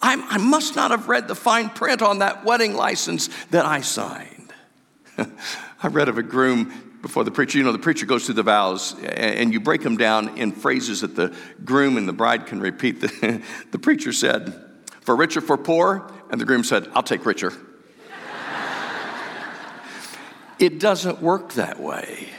I, 0.00 0.24
I 0.30 0.38
must 0.38 0.76
not 0.76 0.90
have 0.90 1.08
read 1.08 1.28
the 1.28 1.34
fine 1.34 1.70
print 1.70 2.02
on 2.02 2.18
that 2.18 2.44
wedding 2.44 2.74
license 2.74 3.28
that 3.50 3.64
I 3.64 3.80
signed. 3.80 4.52
I 5.18 5.88
read 5.88 6.08
of 6.08 6.18
a 6.18 6.22
groom 6.22 6.98
before 7.02 7.24
the 7.24 7.30
preacher. 7.30 7.58
You 7.58 7.64
know, 7.64 7.72
the 7.72 7.78
preacher 7.78 8.04
goes 8.04 8.26
through 8.26 8.34
the 8.34 8.42
vows 8.42 8.96
and 9.02 9.52
you 9.52 9.60
break 9.60 9.82
them 9.82 9.96
down 9.96 10.36
in 10.38 10.52
phrases 10.52 11.02
that 11.02 11.14
the 11.14 11.34
groom 11.64 11.96
and 11.96 12.08
the 12.08 12.12
bride 12.12 12.46
can 12.46 12.60
repeat. 12.60 13.00
The, 13.00 13.42
the 13.70 13.78
preacher 13.78 14.12
said, 14.12 14.60
For 15.02 15.14
richer, 15.14 15.40
for 15.40 15.56
poor? 15.56 16.10
And 16.30 16.40
the 16.40 16.44
groom 16.44 16.64
said, 16.64 16.88
I'll 16.94 17.02
take 17.02 17.24
richer. 17.24 17.52
It 20.58 20.80
doesn't 20.80 21.20
work 21.20 21.52
that 21.52 21.78
way. 21.78 22.30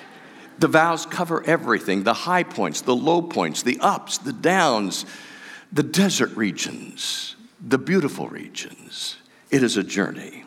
The 0.59 0.67
vows 0.67 1.05
cover 1.05 1.45
everything 1.45 2.03
the 2.03 2.13
high 2.13 2.43
points, 2.43 2.81
the 2.81 2.95
low 2.95 3.21
points, 3.21 3.61
the 3.61 3.77
ups, 3.79 4.17
the 4.17 4.33
downs, 4.33 5.05
the 5.71 5.83
desert 5.83 6.35
regions, 6.35 7.37
the 7.65 7.77
beautiful 7.77 8.27
regions. 8.27 9.17
It 9.49 9.63
is 9.63 9.77
a 9.77 9.83
journey. 9.83 10.43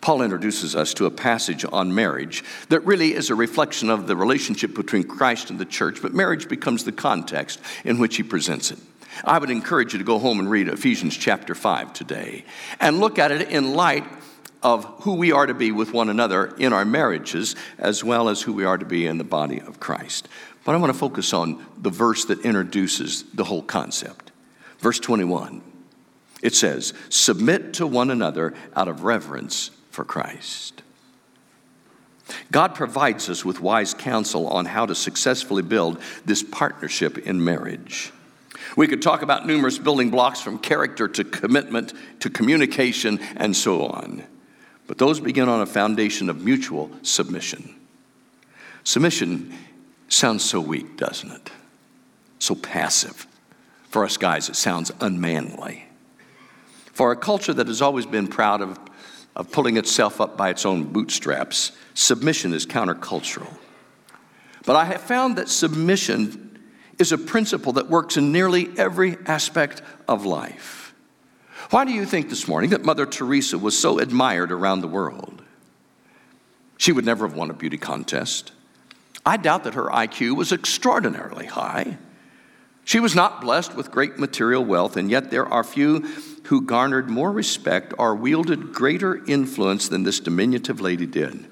Paul 0.00 0.22
introduces 0.22 0.74
us 0.74 0.94
to 0.94 1.06
a 1.06 1.10
passage 1.10 1.64
on 1.70 1.94
marriage 1.94 2.42
that 2.70 2.84
really 2.84 3.14
is 3.14 3.30
a 3.30 3.36
reflection 3.36 3.88
of 3.88 4.08
the 4.08 4.16
relationship 4.16 4.74
between 4.74 5.04
Christ 5.04 5.50
and 5.50 5.60
the 5.60 5.64
church, 5.64 6.02
but 6.02 6.12
marriage 6.12 6.48
becomes 6.48 6.84
the 6.84 6.92
context 6.92 7.60
in 7.84 7.98
which 7.98 8.16
he 8.16 8.24
presents 8.24 8.72
it. 8.72 8.78
I 9.24 9.38
would 9.38 9.50
encourage 9.50 9.92
you 9.92 9.98
to 9.98 10.04
go 10.04 10.18
home 10.18 10.40
and 10.40 10.50
read 10.50 10.68
Ephesians 10.68 11.16
chapter 11.16 11.54
5 11.54 11.92
today 11.92 12.44
and 12.80 12.98
look 12.98 13.18
at 13.18 13.30
it 13.30 13.50
in 13.50 13.74
light 13.74 14.04
of 14.62 14.84
who 15.02 15.14
we 15.14 15.32
are 15.32 15.46
to 15.46 15.54
be 15.54 15.70
with 15.70 15.92
one 15.92 16.08
another 16.08 16.46
in 16.56 16.72
our 16.72 16.84
marriages, 16.84 17.54
as 17.78 18.02
well 18.02 18.28
as 18.28 18.42
who 18.42 18.52
we 18.52 18.64
are 18.64 18.78
to 18.78 18.84
be 18.86 19.06
in 19.06 19.18
the 19.18 19.24
body 19.24 19.60
of 19.60 19.78
Christ. 19.78 20.28
But 20.64 20.74
I 20.74 20.78
want 20.78 20.92
to 20.92 20.98
focus 20.98 21.32
on 21.32 21.64
the 21.76 21.90
verse 21.90 22.24
that 22.26 22.40
introduces 22.44 23.24
the 23.34 23.44
whole 23.44 23.62
concept. 23.62 24.30
Verse 24.78 24.98
21, 24.98 25.62
it 26.42 26.54
says, 26.54 26.92
Submit 27.08 27.74
to 27.74 27.86
one 27.86 28.10
another 28.10 28.52
out 28.76 28.88
of 28.88 29.04
reverence 29.04 29.70
for 29.90 30.04
Christ. 30.04 30.82
God 32.50 32.74
provides 32.74 33.28
us 33.28 33.44
with 33.44 33.60
wise 33.60 33.94
counsel 33.94 34.46
on 34.48 34.66
how 34.66 34.86
to 34.86 34.94
successfully 34.94 35.62
build 35.62 36.00
this 36.24 36.42
partnership 36.42 37.18
in 37.18 37.42
marriage. 37.42 38.12
We 38.76 38.86
could 38.86 39.02
talk 39.02 39.22
about 39.22 39.46
numerous 39.46 39.78
building 39.78 40.10
blocks 40.10 40.40
from 40.40 40.58
character 40.58 41.08
to 41.08 41.24
commitment 41.24 41.92
to 42.20 42.30
communication 42.30 43.20
and 43.36 43.54
so 43.54 43.86
on. 43.86 44.24
But 44.86 44.98
those 44.98 45.20
begin 45.20 45.48
on 45.48 45.60
a 45.60 45.66
foundation 45.66 46.28
of 46.30 46.42
mutual 46.42 46.90
submission. 47.02 47.74
Submission 48.84 49.54
sounds 50.08 50.44
so 50.44 50.60
weak, 50.60 50.96
doesn't 50.96 51.30
it? 51.30 51.50
So 52.38 52.54
passive. 52.54 53.26
For 53.90 54.04
us 54.04 54.16
guys, 54.16 54.48
it 54.48 54.56
sounds 54.56 54.90
unmanly. 55.00 55.84
For 57.02 57.10
a 57.10 57.16
culture 57.16 57.52
that 57.52 57.66
has 57.66 57.82
always 57.82 58.06
been 58.06 58.28
proud 58.28 58.60
of, 58.60 58.78
of 59.34 59.50
pulling 59.50 59.76
itself 59.76 60.20
up 60.20 60.36
by 60.36 60.50
its 60.50 60.64
own 60.64 60.84
bootstraps, 60.84 61.72
submission 61.94 62.54
is 62.54 62.64
countercultural. 62.64 63.52
But 64.64 64.76
I 64.76 64.84
have 64.84 65.00
found 65.00 65.34
that 65.34 65.48
submission 65.48 66.60
is 67.00 67.10
a 67.10 67.18
principle 67.18 67.72
that 67.72 67.90
works 67.90 68.16
in 68.16 68.30
nearly 68.30 68.68
every 68.78 69.16
aspect 69.26 69.82
of 70.06 70.24
life. 70.24 70.94
Why 71.70 71.84
do 71.84 71.90
you 71.90 72.04
think 72.04 72.30
this 72.30 72.46
morning 72.46 72.70
that 72.70 72.84
Mother 72.84 73.04
Teresa 73.04 73.58
was 73.58 73.76
so 73.76 73.98
admired 73.98 74.52
around 74.52 74.80
the 74.80 74.86
world? 74.86 75.42
She 76.76 76.92
would 76.92 77.04
never 77.04 77.26
have 77.26 77.36
won 77.36 77.50
a 77.50 77.52
beauty 77.52 77.78
contest. 77.78 78.52
I 79.26 79.38
doubt 79.38 79.64
that 79.64 79.74
her 79.74 79.86
IQ 79.86 80.36
was 80.36 80.52
extraordinarily 80.52 81.46
high. 81.46 81.98
She 82.84 83.00
was 83.00 83.16
not 83.16 83.40
blessed 83.40 83.74
with 83.74 83.90
great 83.90 84.20
material 84.20 84.64
wealth, 84.64 84.96
and 84.96 85.10
yet 85.10 85.32
there 85.32 85.46
are 85.46 85.64
few 85.64 86.06
who 86.52 86.60
garnered 86.60 87.08
more 87.08 87.32
respect 87.32 87.94
or 87.96 88.14
wielded 88.14 88.74
greater 88.74 89.24
influence 89.24 89.88
than 89.88 90.02
this 90.02 90.20
diminutive 90.20 90.82
lady 90.82 91.06
did. 91.06 91.46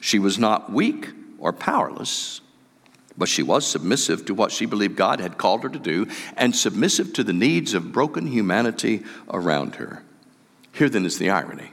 She 0.00 0.18
was 0.18 0.36
not 0.36 0.72
weak 0.72 1.10
or 1.38 1.52
powerless, 1.52 2.40
but 3.16 3.28
she 3.28 3.44
was 3.44 3.64
submissive 3.64 4.24
to 4.24 4.34
what 4.34 4.50
she 4.50 4.66
believed 4.66 4.96
God 4.96 5.20
had 5.20 5.38
called 5.38 5.62
her 5.62 5.68
to 5.68 5.78
do 5.78 6.08
and 6.36 6.56
submissive 6.56 7.12
to 7.12 7.22
the 7.22 7.32
needs 7.32 7.72
of 7.72 7.92
broken 7.92 8.26
humanity 8.26 9.04
around 9.30 9.76
her. 9.76 10.02
Here 10.72 10.88
then 10.88 11.06
is 11.06 11.18
the 11.18 11.30
irony 11.30 11.70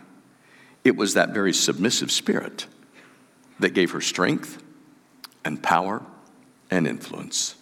it 0.84 0.96
was 0.96 1.16
that 1.16 1.34
very 1.34 1.54
submissive 1.54 2.12
spirit 2.12 2.68
that 3.58 3.74
gave 3.74 3.90
her 3.90 4.02
strength 4.02 4.62
and 5.44 5.64
power 5.64 6.04
and 6.70 6.86
influence. 6.86 7.56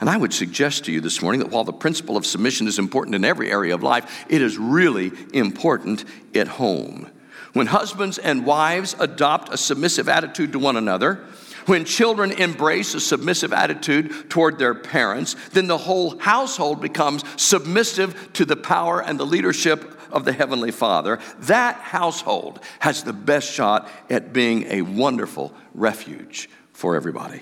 And 0.00 0.08
I 0.10 0.16
would 0.16 0.32
suggest 0.32 0.84
to 0.84 0.92
you 0.92 1.00
this 1.00 1.22
morning 1.22 1.40
that 1.40 1.50
while 1.50 1.64
the 1.64 1.72
principle 1.72 2.16
of 2.16 2.26
submission 2.26 2.66
is 2.66 2.78
important 2.78 3.14
in 3.14 3.24
every 3.24 3.50
area 3.50 3.74
of 3.74 3.82
life, 3.82 4.24
it 4.28 4.42
is 4.42 4.58
really 4.58 5.12
important 5.32 6.04
at 6.34 6.48
home. 6.48 7.10
When 7.52 7.68
husbands 7.68 8.18
and 8.18 8.44
wives 8.44 8.96
adopt 8.98 9.52
a 9.52 9.56
submissive 9.56 10.08
attitude 10.08 10.52
to 10.52 10.58
one 10.58 10.76
another, 10.76 11.24
when 11.66 11.84
children 11.84 12.32
embrace 12.32 12.94
a 12.94 13.00
submissive 13.00 13.52
attitude 13.52 14.28
toward 14.28 14.58
their 14.58 14.74
parents, 14.74 15.34
then 15.52 15.66
the 15.66 15.78
whole 15.78 16.18
household 16.18 16.80
becomes 16.80 17.24
submissive 17.40 18.32
to 18.34 18.44
the 18.44 18.56
power 18.56 19.00
and 19.00 19.18
the 19.18 19.24
leadership 19.24 19.98
of 20.10 20.24
the 20.24 20.32
Heavenly 20.32 20.70
Father. 20.70 21.18
That 21.40 21.76
household 21.76 22.60
has 22.80 23.02
the 23.02 23.12
best 23.12 23.50
shot 23.50 23.88
at 24.10 24.32
being 24.32 24.64
a 24.64 24.82
wonderful 24.82 25.54
refuge 25.74 26.50
for 26.72 26.96
everybody. 26.96 27.40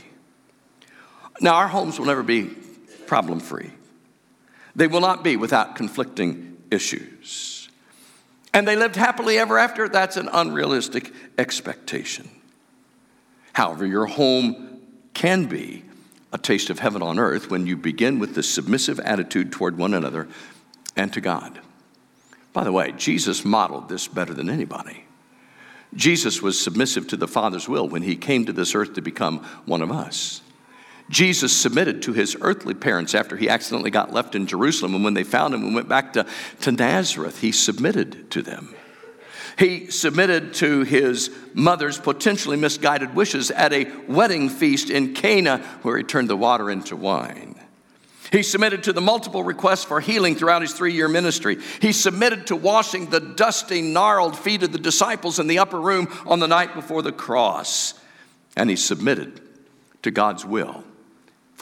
Now, 1.41 1.55
our 1.55 1.69
homes 1.69 1.99
will 1.99 2.07
never 2.07 2.23
be 2.23 2.51
problem 3.07 3.41
free, 3.41 3.71
they 4.75 4.87
will 4.87 5.01
not 5.01 5.23
be 5.23 5.37
without 5.37 5.77
conflicting 5.77 6.57
issues. 6.71 7.69
And 8.55 8.69
they 8.69 8.77
lived 8.77 8.97
happily 8.97 9.39
ever 9.39 9.59
after. 9.59 9.89
That's 9.89 10.19
an 10.19 10.29
unrealistic 10.31 11.11
expectation. 11.39 12.29
However, 13.55 13.87
your 13.87 14.07
home 14.07 14.81
can 15.15 15.47
be 15.47 15.85
a 16.33 16.39
taste 16.39 16.71
of 16.71 16.79
heaven 16.79 17.03
on 17.03 17.19
earth 17.19 17.51
when 17.51 17.67
you 17.67 17.77
begin 17.77 18.19
with 18.19 18.35
the 18.35 18.43
submissive 18.43 19.01
attitude 19.01 19.53
toward 19.53 19.77
one 19.77 19.95
another 19.95 20.29
and 20.97 21.13
to 21.13 21.21
God. 21.21 21.61
By 22.53 22.65
the 22.65 22.73
way, 22.73 22.93
Jesus 22.93 23.45
modeled 23.45 23.89
this 23.89 24.09
better 24.09 24.35
than 24.35 24.51
anybody. 24.51 25.05
Jesus 25.95 26.41
was 26.41 26.59
submissive 26.59 27.09
to 27.09 27.17
the 27.17 27.29
Father's 27.29 27.69
will 27.69 27.89
when 27.89 28.03
he 28.03 28.17
came 28.17 28.47
to 28.47 28.53
this 28.53 28.75
earth 28.75 28.95
to 28.95 29.03
become 29.03 29.39
one 29.67 29.83
of 29.83 29.91
us. 29.93 30.41
Jesus 31.13 31.55
submitted 31.55 32.01
to 32.03 32.15
his 32.15 32.39
earthly 32.41 32.73
parents 32.73 33.15
after 33.15 33.37
he 33.37 33.51
accidentally 33.51 33.91
got 33.91 34.15
left 34.15 34.35
in 34.35 34.47
Jerusalem, 34.47 34.95
and 34.95 35.05
when 35.05 35.13
they 35.13 35.25
found 35.25 35.53
him 35.53 35.63
and 35.63 35.75
went 35.75 35.87
back 35.87 36.15
to, 36.15 36.27
to 36.63 36.73
Nazareth, 36.73 37.43
he 37.43 37.53
submitted 37.53 38.31
to 38.31 38.41
them. 38.41 38.75
He 39.59 39.91
submitted 39.91 40.55
to 40.55 40.85
his 40.85 41.31
mother's 41.53 41.99
potentially 41.99 42.57
misguided 42.57 43.15
wishes 43.15 43.51
at 43.51 43.75
a 43.75 43.93
wedding 44.09 44.49
feast 44.49 44.89
in 44.89 45.13
Cana 45.13 45.59
where 45.83 45.99
he 45.99 46.03
turned 46.03 46.31
the 46.31 46.37
water 46.37 46.71
into 46.71 46.97
wine. 46.97 47.57
He 48.33 48.43
submitted 48.43 48.85
to 48.85 48.95
the 48.95 49.03
multiple 49.03 49.43
requests 49.43 49.85
for 49.85 50.01
healing 50.01 50.35
throughout 50.35 50.63
his 50.63 50.73
three 50.73 50.95
year 50.95 51.09
ministry. 51.09 51.59
He 51.83 51.93
submitted 51.93 52.47
to 52.47 52.57
washing 52.57 53.11
the 53.11 53.21
dusty, 53.21 53.83
gnarled 53.83 54.39
feet 54.39 54.63
of 54.63 54.73
the 54.73 54.79
disciples 54.79 55.39
in 55.39 55.47
the 55.47 55.59
upper 55.59 55.79
room 55.79 56.09
on 56.25 56.39
the 56.39 56.49
night 56.49 56.73
before 56.73 57.03
the 57.03 57.13
cross. 57.13 57.93
And 58.57 58.71
he 58.71 58.77
submitted 58.77 59.43
to 60.01 60.11
God's 60.11 60.47
will 60.47 60.85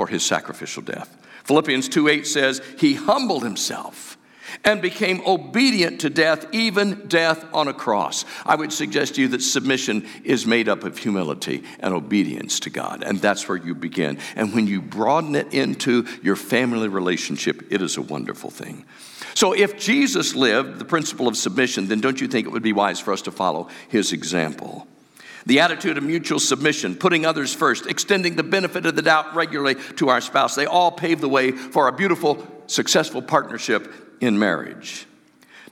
for 0.00 0.06
his 0.06 0.24
sacrificial 0.24 0.80
death. 0.80 1.14
Philippians 1.44 1.86
2 1.90 2.08
8 2.08 2.26
says, 2.26 2.62
He 2.78 2.94
humbled 2.94 3.42
himself 3.42 4.16
and 4.64 4.80
became 4.80 5.20
obedient 5.26 6.00
to 6.00 6.08
death, 6.08 6.46
even 6.54 7.06
death 7.06 7.44
on 7.52 7.68
a 7.68 7.74
cross. 7.74 8.24
I 8.46 8.54
would 8.54 8.72
suggest 8.72 9.16
to 9.16 9.20
you 9.20 9.28
that 9.28 9.42
submission 9.42 10.06
is 10.24 10.46
made 10.46 10.70
up 10.70 10.84
of 10.84 10.96
humility 10.96 11.64
and 11.80 11.92
obedience 11.92 12.60
to 12.60 12.70
God, 12.70 13.02
and 13.02 13.20
that's 13.20 13.46
where 13.46 13.58
you 13.58 13.74
begin. 13.74 14.16
And 14.36 14.54
when 14.54 14.66
you 14.66 14.80
broaden 14.80 15.34
it 15.34 15.52
into 15.52 16.06
your 16.22 16.36
family 16.36 16.88
relationship, 16.88 17.70
it 17.70 17.82
is 17.82 17.98
a 17.98 18.02
wonderful 18.02 18.48
thing. 18.48 18.86
So, 19.34 19.52
if 19.52 19.78
Jesus 19.78 20.34
lived 20.34 20.78
the 20.78 20.86
principle 20.86 21.28
of 21.28 21.36
submission, 21.36 21.88
then 21.88 22.00
don't 22.00 22.22
you 22.22 22.26
think 22.26 22.46
it 22.46 22.50
would 22.50 22.62
be 22.62 22.72
wise 22.72 23.00
for 23.00 23.12
us 23.12 23.20
to 23.22 23.30
follow 23.30 23.68
his 23.90 24.14
example? 24.14 24.88
The 25.46 25.60
attitude 25.60 25.96
of 25.96 26.04
mutual 26.04 26.38
submission, 26.38 26.94
putting 26.94 27.24
others 27.24 27.54
first, 27.54 27.86
extending 27.86 28.36
the 28.36 28.42
benefit 28.42 28.86
of 28.86 28.96
the 28.96 29.02
doubt 29.02 29.34
regularly 29.34 29.76
to 29.96 30.08
our 30.08 30.20
spouse, 30.20 30.54
they 30.54 30.66
all 30.66 30.90
pave 30.90 31.20
the 31.20 31.28
way 31.28 31.52
for 31.52 31.88
a 31.88 31.92
beautiful, 31.92 32.46
successful 32.66 33.22
partnership 33.22 34.16
in 34.20 34.38
marriage. 34.38 35.06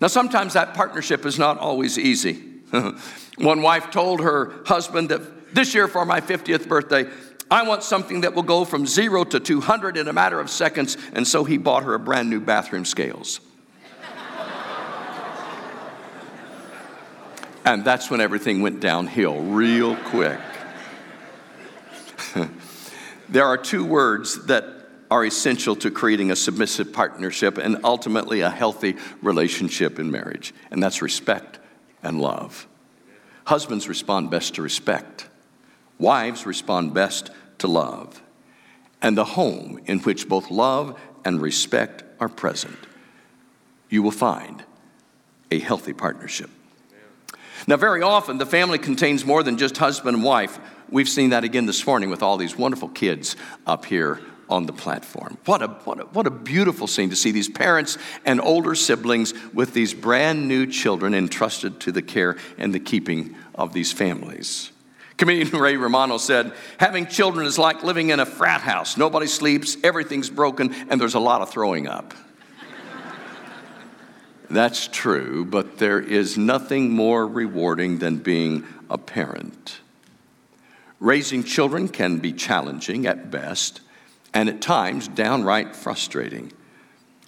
Now, 0.00 0.06
sometimes 0.06 0.54
that 0.54 0.74
partnership 0.74 1.26
is 1.26 1.38
not 1.38 1.58
always 1.58 1.98
easy. 1.98 2.42
One 3.38 3.62
wife 3.62 3.90
told 3.90 4.20
her 4.20 4.52
husband 4.64 5.10
that 5.10 5.54
this 5.54 5.74
year 5.74 5.88
for 5.88 6.04
my 6.04 6.20
50th 6.20 6.68
birthday, 6.68 7.06
I 7.50 7.62
want 7.62 7.82
something 7.82 8.22
that 8.22 8.34
will 8.34 8.42
go 8.42 8.64
from 8.64 8.86
zero 8.86 9.24
to 9.24 9.40
200 9.40 9.96
in 9.96 10.08
a 10.08 10.12
matter 10.12 10.38
of 10.38 10.50
seconds, 10.50 10.96
and 11.14 11.26
so 11.26 11.44
he 11.44 11.56
bought 11.56 11.84
her 11.84 11.94
a 11.94 11.98
brand 11.98 12.28
new 12.28 12.40
bathroom 12.40 12.84
scales. 12.84 13.40
And 17.68 17.84
that's 17.84 18.10
when 18.10 18.22
everything 18.22 18.62
went 18.62 18.80
downhill 18.80 19.42
real 19.42 19.94
quick. 19.94 20.40
there 23.28 23.44
are 23.44 23.58
two 23.58 23.84
words 23.84 24.46
that 24.46 24.64
are 25.10 25.22
essential 25.22 25.76
to 25.76 25.90
creating 25.90 26.30
a 26.30 26.36
submissive 26.36 26.94
partnership 26.94 27.58
and 27.58 27.80
ultimately 27.84 28.40
a 28.40 28.48
healthy 28.48 28.96
relationship 29.20 29.98
in 29.98 30.10
marriage, 30.10 30.54
and 30.70 30.82
that's 30.82 31.02
respect 31.02 31.58
and 32.02 32.18
love. 32.18 32.66
Husbands 33.44 33.86
respond 33.86 34.30
best 34.30 34.54
to 34.54 34.62
respect, 34.62 35.28
wives 35.98 36.46
respond 36.46 36.94
best 36.94 37.30
to 37.58 37.68
love. 37.68 38.22
And 39.02 39.14
the 39.14 39.26
home 39.26 39.78
in 39.84 39.98
which 39.98 40.26
both 40.26 40.50
love 40.50 40.98
and 41.22 41.42
respect 41.42 42.02
are 42.18 42.30
present, 42.30 42.78
you 43.90 44.02
will 44.02 44.10
find 44.10 44.64
a 45.50 45.58
healthy 45.58 45.92
partnership. 45.92 46.48
Now, 47.68 47.76
very 47.76 48.00
often, 48.00 48.38
the 48.38 48.46
family 48.46 48.78
contains 48.78 49.26
more 49.26 49.42
than 49.42 49.58
just 49.58 49.76
husband 49.76 50.16
and 50.16 50.24
wife. 50.24 50.58
We've 50.88 51.08
seen 51.08 51.30
that 51.30 51.44
again 51.44 51.66
this 51.66 51.86
morning 51.86 52.08
with 52.08 52.22
all 52.22 52.38
these 52.38 52.56
wonderful 52.56 52.88
kids 52.88 53.36
up 53.66 53.84
here 53.84 54.20
on 54.48 54.64
the 54.64 54.72
platform. 54.72 55.36
What 55.44 55.60
a, 55.60 55.66
what 55.66 56.00
a, 56.00 56.04
what 56.04 56.26
a 56.26 56.30
beautiful 56.30 56.86
scene 56.86 57.10
to 57.10 57.16
see 57.16 57.30
these 57.30 57.50
parents 57.50 57.98
and 58.24 58.40
older 58.40 58.74
siblings 58.74 59.34
with 59.52 59.74
these 59.74 59.92
brand 59.92 60.48
new 60.48 60.66
children 60.66 61.12
entrusted 61.12 61.78
to 61.80 61.92
the 61.92 62.00
care 62.00 62.38
and 62.56 62.74
the 62.74 62.80
keeping 62.80 63.36
of 63.54 63.74
these 63.74 63.92
families. 63.92 64.72
Comedian 65.18 65.54
Ray 65.60 65.76
Romano 65.76 66.16
said, 66.16 66.54
Having 66.78 67.08
children 67.08 67.44
is 67.44 67.58
like 67.58 67.82
living 67.82 68.08
in 68.08 68.18
a 68.18 68.24
frat 68.24 68.62
house. 68.62 68.96
Nobody 68.96 69.26
sleeps, 69.26 69.76
everything's 69.84 70.30
broken, 70.30 70.72
and 70.88 70.98
there's 70.98 71.12
a 71.12 71.20
lot 71.20 71.42
of 71.42 71.50
throwing 71.50 71.86
up. 71.86 72.14
That's 74.50 74.88
true, 74.88 75.44
but 75.44 75.78
there 75.78 76.00
is 76.00 76.38
nothing 76.38 76.90
more 76.90 77.26
rewarding 77.26 77.98
than 77.98 78.16
being 78.16 78.64
a 78.88 78.96
parent. 78.96 79.80
Raising 81.00 81.44
children 81.44 81.88
can 81.88 82.18
be 82.18 82.32
challenging 82.32 83.06
at 83.06 83.30
best 83.30 83.80
and 84.32 84.48
at 84.48 84.60
times 84.60 85.06
downright 85.08 85.76
frustrating, 85.76 86.52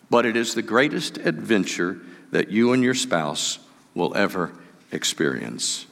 but 0.09 0.27
it 0.27 0.37
is 0.37 0.55
the 0.55 0.63
greatest 0.63 1.19
adventure 1.19 2.01
that 2.31 2.51
you 2.51 2.73
and 2.73 2.83
your 2.83 2.95
spouse 2.95 3.59
will 3.95 4.17
ever 4.17 4.53
experience. 4.91 5.87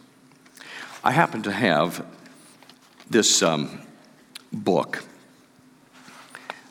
I 1.05 1.13
happen 1.13 1.43
to 1.43 1.53
have 1.53 2.05
this 3.09 3.43
um, 3.43 3.81
book. 4.53 5.05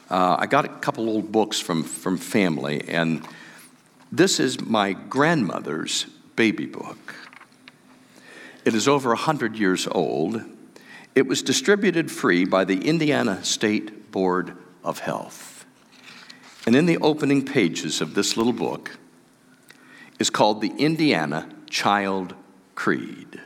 Uh, 0.10 0.38
I 0.40 0.46
got 0.46 0.66
a 0.66 0.70
couple 0.70 1.10
old 1.10 1.32
books 1.32 1.60
from, 1.60 1.84
from 1.84 2.18
family, 2.18 2.84
and 2.88 3.26
this 4.12 4.40
is 4.40 4.62
my 4.62 4.94
grandmother's 4.94 6.06
baby 6.36 6.66
book. 6.66 7.16
It 8.64 8.74
is 8.74 8.88
over 8.88 9.10
100 9.10 9.56
years 9.56 9.88
old. 9.88 10.42
It 11.16 11.28
was 11.28 11.42
distributed 11.42 12.12
free 12.12 12.46
by 12.46 12.64
the 12.64 12.88
Indiana 12.88 13.44
State 13.44 14.12
Board 14.12 14.56
of 14.84 15.00
Health. 15.00 15.66
And 16.66 16.76
in 16.76 16.86
the 16.86 16.98
opening 16.98 17.46
pages 17.46 18.02
of 18.02 18.14
this 18.14 18.36
little 18.36 18.54
book 18.54 18.98
is 20.20 20.30
called 20.30 20.62
the 20.62 20.74
Indiana 20.78 21.50
Child 21.70 22.34
Creed. 22.76 23.42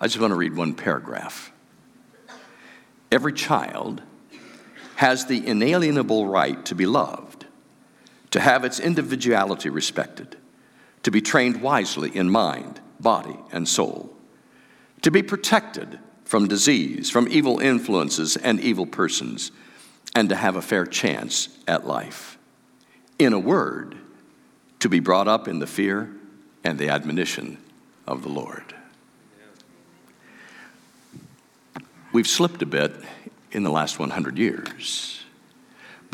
I 0.00 0.06
just 0.06 0.20
want 0.20 0.30
to 0.30 0.36
read 0.36 0.54
one 0.54 0.74
paragraph. 0.74 1.52
Every 3.10 3.32
child 3.32 4.02
has 4.96 5.26
the 5.26 5.46
inalienable 5.46 6.26
right 6.26 6.64
to 6.66 6.74
be 6.74 6.86
loved 6.86 7.33
to 8.34 8.40
have 8.40 8.64
its 8.64 8.80
individuality 8.80 9.68
respected, 9.68 10.36
to 11.04 11.12
be 11.12 11.20
trained 11.20 11.62
wisely 11.62 12.10
in 12.16 12.28
mind, 12.28 12.80
body, 12.98 13.36
and 13.52 13.68
soul, 13.68 14.12
to 15.02 15.12
be 15.12 15.22
protected 15.22 16.00
from 16.24 16.48
disease, 16.48 17.08
from 17.08 17.28
evil 17.28 17.60
influences 17.60 18.36
and 18.36 18.58
evil 18.58 18.86
persons, 18.86 19.52
and 20.16 20.28
to 20.28 20.34
have 20.34 20.56
a 20.56 20.62
fair 20.62 20.84
chance 20.84 21.60
at 21.68 21.86
life. 21.86 22.36
In 23.20 23.32
a 23.32 23.38
word, 23.38 23.94
to 24.80 24.88
be 24.88 24.98
brought 24.98 25.28
up 25.28 25.46
in 25.46 25.60
the 25.60 25.66
fear 25.68 26.10
and 26.64 26.76
the 26.76 26.88
admonition 26.88 27.56
of 28.04 28.24
the 28.24 28.30
Lord. 28.30 28.74
We've 32.12 32.26
slipped 32.26 32.62
a 32.62 32.66
bit 32.66 32.96
in 33.52 33.62
the 33.62 33.70
last 33.70 34.00
100 34.00 34.38
years. 34.38 35.23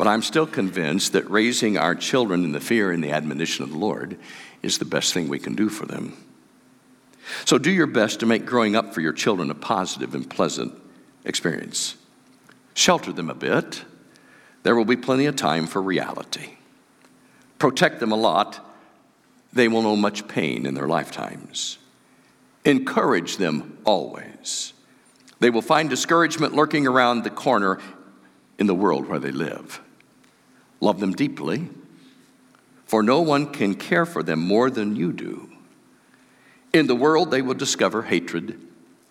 But 0.01 0.07
I'm 0.07 0.23
still 0.23 0.47
convinced 0.47 1.13
that 1.13 1.29
raising 1.29 1.77
our 1.77 1.93
children 1.93 2.43
in 2.43 2.53
the 2.53 2.59
fear 2.59 2.91
and 2.91 3.03
the 3.03 3.11
admonition 3.11 3.63
of 3.63 3.69
the 3.69 3.77
Lord 3.77 4.17
is 4.63 4.79
the 4.79 4.83
best 4.83 5.13
thing 5.13 5.29
we 5.29 5.37
can 5.37 5.53
do 5.53 5.69
for 5.69 5.85
them. 5.85 6.17
So 7.45 7.59
do 7.59 7.69
your 7.69 7.85
best 7.85 8.19
to 8.21 8.25
make 8.25 8.43
growing 8.43 8.75
up 8.75 8.95
for 8.95 9.01
your 9.01 9.13
children 9.13 9.51
a 9.51 9.53
positive 9.53 10.15
and 10.15 10.27
pleasant 10.27 10.73
experience. 11.23 11.97
Shelter 12.73 13.13
them 13.13 13.29
a 13.29 13.35
bit. 13.35 13.83
There 14.63 14.75
will 14.75 14.85
be 14.85 14.95
plenty 14.95 15.27
of 15.27 15.35
time 15.35 15.67
for 15.67 15.79
reality. 15.79 16.57
Protect 17.59 17.99
them 17.99 18.11
a 18.11 18.15
lot. 18.15 18.59
They 19.53 19.67
will 19.67 19.83
know 19.83 19.95
much 19.95 20.27
pain 20.27 20.65
in 20.65 20.73
their 20.73 20.87
lifetimes. 20.87 21.77
Encourage 22.65 23.37
them 23.37 23.77
always. 23.85 24.73
They 25.39 25.51
will 25.51 25.61
find 25.61 25.91
discouragement 25.91 26.55
lurking 26.55 26.87
around 26.87 27.23
the 27.23 27.29
corner 27.29 27.79
in 28.57 28.65
the 28.65 28.73
world 28.73 29.07
where 29.07 29.19
they 29.19 29.29
live. 29.29 29.79
Love 30.81 30.99
them 30.99 31.13
deeply, 31.13 31.69
for 32.85 33.01
no 33.01 33.21
one 33.21 33.53
can 33.53 33.75
care 33.75 34.05
for 34.05 34.23
them 34.23 34.39
more 34.39 34.69
than 34.69 34.95
you 34.95 35.13
do. 35.13 35.49
In 36.73 36.87
the 36.87 36.95
world, 36.95 37.31
they 37.31 37.41
will 37.41 37.53
discover 37.53 38.01
hatred, 38.01 38.59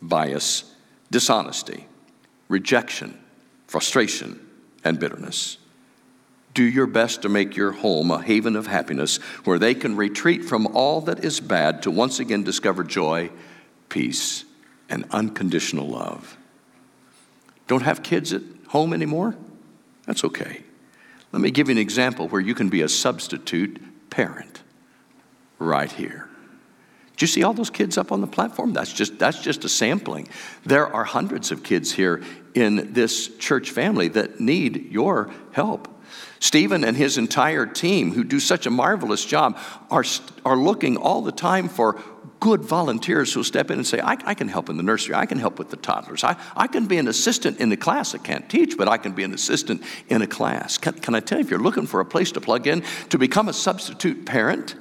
bias, 0.02 0.74
dishonesty, 1.10 1.86
rejection, 2.48 3.18
frustration, 3.66 4.46
and 4.84 4.98
bitterness. 4.98 5.58
Do 6.52 6.64
your 6.64 6.88
best 6.88 7.22
to 7.22 7.28
make 7.28 7.56
your 7.56 7.70
home 7.70 8.10
a 8.10 8.20
haven 8.20 8.56
of 8.56 8.66
happiness 8.66 9.18
where 9.44 9.58
they 9.58 9.74
can 9.74 9.96
retreat 9.96 10.44
from 10.44 10.66
all 10.68 11.00
that 11.02 11.24
is 11.24 11.38
bad 11.38 11.82
to 11.84 11.90
once 11.90 12.18
again 12.18 12.42
discover 12.42 12.82
joy, 12.82 13.30
peace, 13.88 14.44
and 14.88 15.04
unconditional 15.12 15.88
love. 15.88 16.36
Don't 17.68 17.82
have 17.82 18.02
kids 18.02 18.32
at 18.32 18.42
home 18.68 18.92
anymore? 18.92 19.36
That's 20.06 20.24
okay. 20.24 20.64
Let 21.32 21.42
me 21.42 21.50
give 21.50 21.68
you 21.68 21.72
an 21.72 21.78
example 21.78 22.28
where 22.28 22.40
you 22.40 22.54
can 22.54 22.68
be 22.68 22.82
a 22.82 22.88
substitute 22.88 24.10
parent 24.10 24.62
right 25.58 25.90
here. 25.90 26.28
Do 27.16 27.24
you 27.24 27.28
see 27.28 27.42
all 27.42 27.52
those 27.52 27.70
kids 27.70 27.98
up 27.98 28.12
on 28.12 28.22
the 28.22 28.26
platform? 28.26 28.72
That's 28.72 28.92
just, 28.92 29.18
that's 29.18 29.42
just 29.42 29.64
a 29.64 29.68
sampling. 29.68 30.28
There 30.64 30.86
are 30.86 31.04
hundreds 31.04 31.52
of 31.52 31.62
kids 31.62 31.92
here 31.92 32.22
in 32.54 32.94
this 32.94 33.28
church 33.36 33.70
family 33.70 34.08
that 34.08 34.40
need 34.40 34.90
your 34.90 35.30
help. 35.52 35.88
Stephen 36.38 36.82
and 36.82 36.96
his 36.96 37.18
entire 37.18 37.66
team, 37.66 38.12
who 38.12 38.24
do 38.24 38.40
such 38.40 38.64
a 38.64 38.70
marvelous 38.70 39.24
job, 39.24 39.58
are, 39.90 40.04
are 40.44 40.56
looking 40.56 40.96
all 40.96 41.20
the 41.20 41.30
time 41.30 41.68
for 41.68 42.00
good 42.40 42.62
volunteers 42.62 43.32
who'll 43.32 43.44
step 43.44 43.70
in 43.70 43.78
and 43.78 43.86
say, 43.86 44.00
I, 44.00 44.16
I, 44.24 44.34
can 44.34 44.48
help 44.48 44.70
in 44.70 44.78
the 44.78 44.82
nursery, 44.82 45.14
I 45.14 45.26
can 45.26 45.38
help 45.38 45.58
with 45.58 45.68
the 45.68 45.76
toddlers, 45.76 46.24
I, 46.24 46.36
I 46.56 46.66
can 46.66 46.86
be 46.86 46.96
an 46.96 47.06
assistant 47.06 47.60
in 47.60 47.68
the 47.68 47.76
class. 47.76 48.14
I 48.14 48.18
can't 48.18 48.48
teach, 48.48 48.76
but 48.76 48.88
I 48.88 48.96
can 48.96 49.12
be 49.12 49.22
an 49.22 49.34
assistant 49.34 49.82
in 50.08 50.22
a 50.22 50.26
class. 50.26 50.78
Can, 50.78 50.94
can 50.94 51.14
I 51.14 51.20
tell 51.20 51.38
you, 51.38 51.44
if 51.44 51.50
you're 51.50 51.60
looking 51.60 51.86
for 51.86 52.00
a 52.00 52.04
place 52.04 52.32
to 52.32 52.40
plug 52.40 52.66
in 52.66 52.82
to 53.10 53.18
become 53.18 53.48
a 53.48 53.52
substitute 53.52 54.24
parent, 54.24 54.74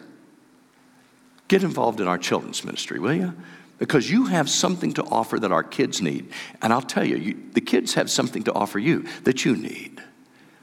get 1.49 1.63
involved 1.63 1.99
in 1.99 2.07
our 2.07 2.17
children's 2.17 2.63
ministry, 2.63 2.97
will 2.97 3.13
you? 3.13 3.33
Because 3.77 4.09
you 4.09 4.25
have 4.25 4.49
something 4.49 4.93
to 4.93 5.03
offer 5.03 5.39
that 5.39 5.51
our 5.51 5.63
kids 5.63 6.01
need. 6.01 6.31
And 6.61 6.73
I'll 6.73 6.81
tell 6.81 7.05
you, 7.05 7.17
you 7.17 7.43
the 7.53 7.61
kids 7.61 7.93
have 7.93 8.09
something 8.09 8.43
to 8.43 8.53
offer 8.53 8.79
you 8.79 9.05
that 9.23 9.45
you 9.45 9.55
need. 9.55 10.01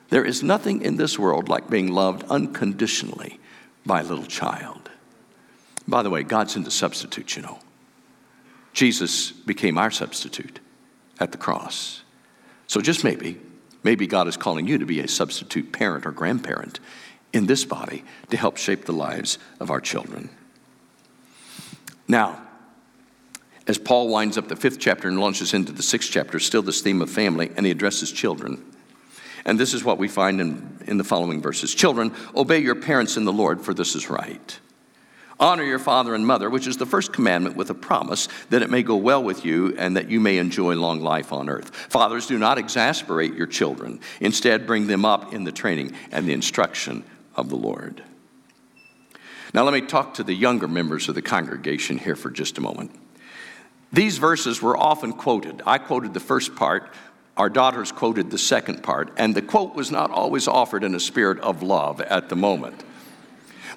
There 0.08 0.24
is 0.24 0.42
nothing 0.42 0.82
in 0.82 0.96
this 0.96 1.18
world 1.18 1.48
like 1.48 1.68
being 1.68 1.88
loved 1.88 2.24
unconditionally 2.24 3.40
by 3.84 4.00
a 4.00 4.04
little 4.04 4.26
child. 4.26 4.90
By 5.88 6.02
the 6.02 6.10
way, 6.10 6.22
God's 6.22 6.56
into 6.56 6.70
substitute, 6.70 7.36
you 7.36 7.42
know. 7.42 7.58
Jesus 8.72 9.30
became 9.30 9.78
our 9.78 9.90
substitute 9.90 10.60
at 11.18 11.32
the 11.32 11.38
cross. 11.38 12.02
So 12.66 12.80
just 12.80 13.04
maybe, 13.04 13.40
maybe 13.82 14.06
God 14.06 14.28
is 14.28 14.36
calling 14.36 14.66
you 14.66 14.78
to 14.78 14.86
be 14.86 15.00
a 15.00 15.08
substitute 15.08 15.72
parent 15.72 16.04
or 16.04 16.12
grandparent 16.12 16.80
in 17.32 17.46
this 17.46 17.64
body 17.64 18.04
to 18.30 18.36
help 18.36 18.56
shape 18.56 18.84
the 18.84 18.92
lives 18.92 19.38
of 19.60 19.70
our 19.70 19.80
children. 19.80 20.30
Now, 22.08 22.42
as 23.66 23.78
Paul 23.78 24.08
winds 24.08 24.38
up 24.38 24.48
the 24.48 24.56
fifth 24.56 24.78
chapter 24.78 25.08
and 25.08 25.18
launches 25.18 25.52
into 25.52 25.72
the 25.72 25.82
sixth 25.82 26.10
chapter, 26.10 26.38
still 26.38 26.62
this 26.62 26.82
theme 26.82 27.02
of 27.02 27.10
family, 27.10 27.50
and 27.56 27.66
he 27.66 27.72
addresses 27.72 28.12
children. 28.12 28.62
And 29.44 29.58
this 29.58 29.74
is 29.74 29.84
what 29.84 29.98
we 29.98 30.08
find 30.08 30.40
in, 30.40 30.78
in 30.86 30.98
the 30.98 31.04
following 31.04 31.40
verses 31.40 31.74
Children, 31.74 32.14
obey 32.34 32.58
your 32.58 32.74
parents 32.74 33.16
in 33.16 33.24
the 33.24 33.32
Lord, 33.32 33.60
for 33.60 33.74
this 33.74 33.94
is 33.94 34.10
right. 34.10 34.58
Honor 35.38 35.64
your 35.64 35.78
father 35.78 36.14
and 36.14 36.26
mother, 36.26 36.48
which 36.48 36.66
is 36.66 36.78
the 36.78 36.86
first 36.86 37.12
commandment 37.12 37.56
with 37.56 37.68
a 37.68 37.74
promise 37.74 38.28
that 38.48 38.62
it 38.62 38.70
may 38.70 38.82
go 38.82 38.96
well 38.96 39.22
with 39.22 39.44
you 39.44 39.74
and 39.76 39.96
that 39.96 40.08
you 40.08 40.18
may 40.18 40.38
enjoy 40.38 40.74
long 40.74 41.00
life 41.00 41.30
on 41.30 41.50
earth. 41.50 41.74
Fathers, 41.74 42.26
do 42.26 42.38
not 42.38 42.56
exasperate 42.56 43.34
your 43.34 43.46
children. 43.46 44.00
Instead, 44.20 44.66
bring 44.66 44.86
them 44.86 45.04
up 45.04 45.34
in 45.34 45.44
the 45.44 45.52
training 45.52 45.92
and 46.10 46.26
the 46.26 46.32
instruction 46.32 47.04
of 47.34 47.50
the 47.50 47.56
Lord. 47.56 48.02
Now, 49.52 49.62
let 49.64 49.74
me 49.74 49.82
talk 49.82 50.14
to 50.14 50.22
the 50.22 50.34
younger 50.34 50.68
members 50.68 51.08
of 51.08 51.14
the 51.14 51.22
congregation 51.22 51.98
here 51.98 52.16
for 52.16 52.30
just 52.30 52.56
a 52.56 52.62
moment. 52.62 52.90
These 53.92 54.18
verses 54.18 54.62
were 54.62 54.76
often 54.76 55.12
quoted. 55.12 55.62
I 55.66 55.78
quoted 55.78 56.14
the 56.14 56.20
first 56.20 56.56
part, 56.56 56.92
our 57.36 57.50
daughters 57.50 57.92
quoted 57.92 58.30
the 58.30 58.38
second 58.38 58.82
part, 58.82 59.12
and 59.18 59.34
the 59.34 59.42
quote 59.42 59.74
was 59.74 59.90
not 59.90 60.10
always 60.10 60.48
offered 60.48 60.82
in 60.82 60.94
a 60.94 61.00
spirit 61.00 61.38
of 61.40 61.62
love 61.62 62.00
at 62.00 62.30
the 62.30 62.36
moment. 62.36 62.82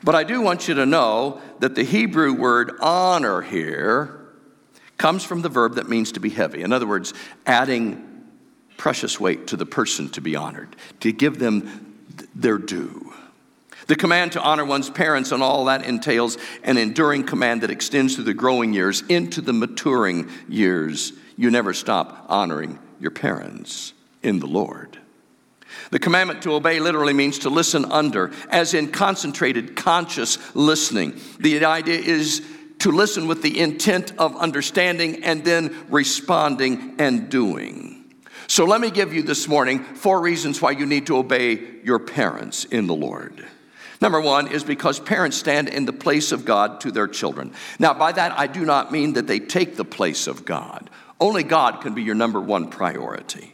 But 0.03 0.15
I 0.15 0.23
do 0.23 0.41
want 0.41 0.67
you 0.67 0.75
to 0.75 0.85
know 0.85 1.41
that 1.59 1.75
the 1.75 1.83
Hebrew 1.83 2.33
word 2.33 2.71
honor 2.79 3.41
here 3.41 4.19
comes 4.97 5.23
from 5.23 5.41
the 5.41 5.49
verb 5.49 5.75
that 5.75 5.89
means 5.89 6.11
to 6.13 6.19
be 6.19 6.29
heavy. 6.29 6.61
In 6.61 6.71
other 6.71 6.87
words, 6.87 7.13
adding 7.45 8.05
precious 8.77 9.19
weight 9.19 9.47
to 9.47 9.57
the 9.57 9.65
person 9.65 10.09
to 10.09 10.21
be 10.21 10.35
honored, 10.35 10.75
to 10.99 11.11
give 11.11 11.39
them 11.39 11.97
their 12.35 12.57
due. 12.57 13.13
The 13.87 13.95
command 13.95 14.33
to 14.33 14.41
honor 14.41 14.65
one's 14.65 14.89
parents 14.89 15.31
and 15.31 15.41
all 15.41 15.65
that 15.65 15.83
entails 15.83 16.37
an 16.63 16.77
enduring 16.77 17.23
command 17.23 17.61
that 17.61 17.71
extends 17.71 18.13
through 18.13 18.25
the 18.25 18.35
growing 18.35 18.71
years 18.71 19.01
into 19.09 19.41
the 19.41 19.51
maturing 19.51 20.29
years. 20.47 21.11
You 21.37 21.49
never 21.49 21.73
stop 21.73 22.27
honoring 22.29 22.77
your 22.99 23.11
parents 23.11 23.93
in 24.21 24.39
the 24.39 24.45
Lord. 24.45 24.98
The 25.91 25.99
commandment 25.99 26.41
to 26.43 26.53
obey 26.53 26.79
literally 26.79 27.13
means 27.13 27.39
to 27.39 27.49
listen 27.49 27.85
under, 27.85 28.31
as 28.49 28.73
in 28.73 28.91
concentrated, 28.91 29.75
conscious 29.75 30.37
listening. 30.55 31.19
The 31.39 31.65
idea 31.65 31.99
is 31.99 32.45
to 32.79 32.91
listen 32.91 33.27
with 33.27 33.41
the 33.41 33.59
intent 33.59 34.13
of 34.17 34.35
understanding 34.37 35.23
and 35.23 35.43
then 35.43 35.75
responding 35.89 36.95
and 36.97 37.29
doing. 37.29 37.95
So 38.47 38.65
let 38.65 38.81
me 38.81 38.89
give 38.89 39.13
you 39.13 39.21
this 39.21 39.47
morning 39.47 39.83
four 39.83 40.21
reasons 40.21 40.61
why 40.61 40.71
you 40.71 40.85
need 40.85 41.07
to 41.07 41.17
obey 41.17 41.59
your 41.83 41.99
parents 41.99 42.65
in 42.65 42.87
the 42.87 42.95
Lord. 42.95 43.45
Number 44.01 44.21
one 44.21 44.47
is 44.47 44.63
because 44.63 44.99
parents 44.99 45.37
stand 45.37 45.67
in 45.67 45.85
the 45.85 45.93
place 45.93 46.31
of 46.31 46.45
God 46.45 46.81
to 46.81 46.91
their 46.91 47.07
children. 47.07 47.53
Now, 47.79 47.93
by 47.93 48.13
that, 48.13 48.37
I 48.39 48.47
do 48.47 48.65
not 48.65 48.91
mean 48.91 49.13
that 49.13 49.27
they 49.27 49.39
take 49.39 49.75
the 49.75 49.85
place 49.85 50.25
of 50.25 50.45
God. 50.45 50.89
Only 51.19 51.43
God 51.43 51.81
can 51.81 51.93
be 51.93 52.01
your 52.01 52.15
number 52.15 52.39
one 52.39 52.69
priority. 52.69 53.53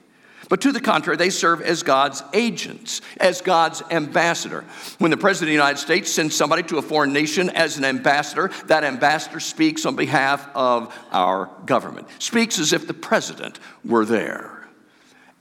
But 0.50 0.62
to 0.62 0.72
the 0.72 0.80
contrary, 0.80 1.18
they 1.18 1.30
serve 1.30 1.62
as 1.62 1.84
God's 1.84 2.24
agents, 2.34 3.02
as 3.18 3.42
God's 3.42 3.82
ambassador. 3.90 4.64
When 5.00 5.12
the 5.12 5.18
President 5.18 5.50
of 5.50 5.50
the 5.50 5.64
United 5.64 5.80
States 5.80 6.12
sends 6.12 6.36
somebody 6.36 6.64
to 6.64 6.78
a 6.78 6.82
foreign 6.82 7.14
nation 7.14 7.50
as 7.50 7.78
an 7.78 7.86
ambassador, 7.86 8.52
that 8.66 8.84
ambassador 8.84 9.40
speaks 9.40 9.86
on 9.86 9.96
behalf 9.96 10.48
of 10.56 10.96
our 11.12 11.50
government, 11.66 12.08
speaks 12.20 12.60
as 12.60 12.74
if 12.74 12.88
the 12.88 12.94
President 12.94 13.60
were 13.84 14.06
there. 14.06 14.68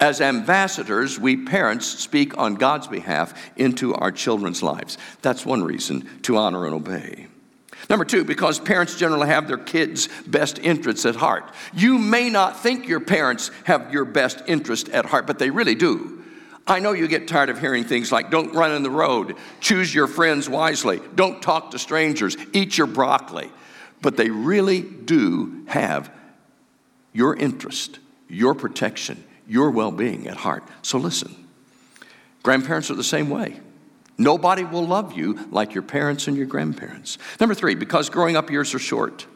As 0.00 0.20
ambassadors, 0.20 1.20
we 1.20 1.36
parents 1.36 1.86
speak 1.86 2.36
on 2.36 2.56
God's 2.56 2.88
behalf 2.88 3.32
into 3.56 3.94
our 3.94 4.10
children's 4.10 4.62
lives. 4.62 4.98
That's 5.22 5.46
one 5.46 5.62
reason 5.62 6.08
to 6.22 6.36
honor 6.36 6.66
and 6.66 6.74
obey. 6.74 7.28
Number 7.90 8.04
two, 8.04 8.24
because 8.24 8.58
parents 8.58 8.96
generally 8.96 9.28
have 9.28 9.46
their 9.46 9.58
kids' 9.58 10.08
best 10.26 10.58
interests 10.58 11.04
at 11.04 11.16
heart. 11.16 11.52
You 11.72 11.98
may 11.98 12.30
not 12.30 12.60
think 12.60 12.88
your 12.88 13.00
parents 13.00 13.50
have 13.64 13.92
your 13.92 14.04
best 14.04 14.42
interest 14.46 14.88
at 14.88 15.06
heart, 15.06 15.26
but 15.26 15.38
they 15.38 15.50
really 15.50 15.74
do. 15.74 16.22
I 16.66 16.78
know 16.78 16.92
you 16.92 17.06
get 17.08 17.28
tired 17.28 17.50
of 17.50 17.60
hearing 17.60 17.84
things 17.84 18.10
like 18.10 18.30
don't 18.30 18.54
run 18.54 18.72
in 18.72 18.82
the 18.82 18.90
road, 18.90 19.36
choose 19.60 19.94
your 19.94 20.06
friends 20.06 20.48
wisely, 20.48 21.00
don't 21.14 21.42
talk 21.42 21.72
to 21.72 21.78
strangers, 21.78 22.36
eat 22.52 22.78
your 22.78 22.86
broccoli. 22.86 23.50
But 24.00 24.16
they 24.16 24.30
really 24.30 24.80
do 24.80 25.64
have 25.66 26.10
your 27.12 27.36
interest, 27.36 27.98
your 28.28 28.54
protection, 28.54 29.24
your 29.46 29.70
well 29.70 29.92
being 29.92 30.26
at 30.26 30.36
heart. 30.36 30.64
So 30.82 30.98
listen, 30.98 31.46
grandparents 32.42 32.90
are 32.90 32.94
the 32.94 33.04
same 33.04 33.28
way. 33.28 33.60
Nobody 34.16 34.64
will 34.64 34.86
love 34.86 35.14
you 35.14 35.48
like 35.50 35.74
your 35.74 35.82
parents 35.82 36.28
and 36.28 36.36
your 36.36 36.46
grandparents. 36.46 37.18
Number 37.40 37.54
three, 37.54 37.74
because 37.74 38.08
growing 38.10 38.36
up 38.36 38.50
years 38.50 38.74
are 38.74 38.78
short. 38.78 39.26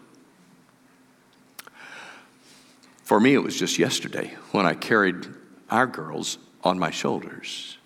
For 3.03 3.19
me, 3.19 3.35
it 3.35 3.43
was 3.43 3.59
just 3.59 3.79
yesterday 3.79 4.35
when 4.53 4.67
I 4.67 4.75
carried 4.75 5.27
our 5.71 5.87
girls 5.87 6.39
on 6.63 6.79
my 6.79 6.91
shoulders. 6.91 7.79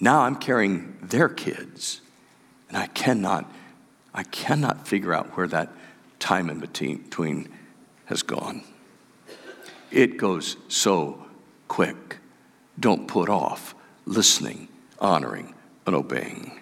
Now 0.00 0.20
I'm 0.20 0.36
carrying 0.36 0.98
their 1.00 1.28
kids, 1.28 2.00
and 2.68 2.76
I 2.76 2.88
cannot, 2.88 3.50
I 4.12 4.24
cannot 4.24 4.86
figure 4.86 5.14
out 5.14 5.36
where 5.36 5.48
that 5.48 5.70
time 6.18 6.50
in 6.50 6.58
between 6.58 7.48
has 8.06 8.22
gone. 8.22 8.62
It 9.90 10.16
goes 10.16 10.56
so 10.68 11.26
quick. 11.68 12.18
Don't 12.78 13.06
put 13.06 13.28
off 13.28 13.74
listening, 14.04 14.68
honoring, 14.98 15.54
and 15.86 15.94
obeying. 15.94 16.60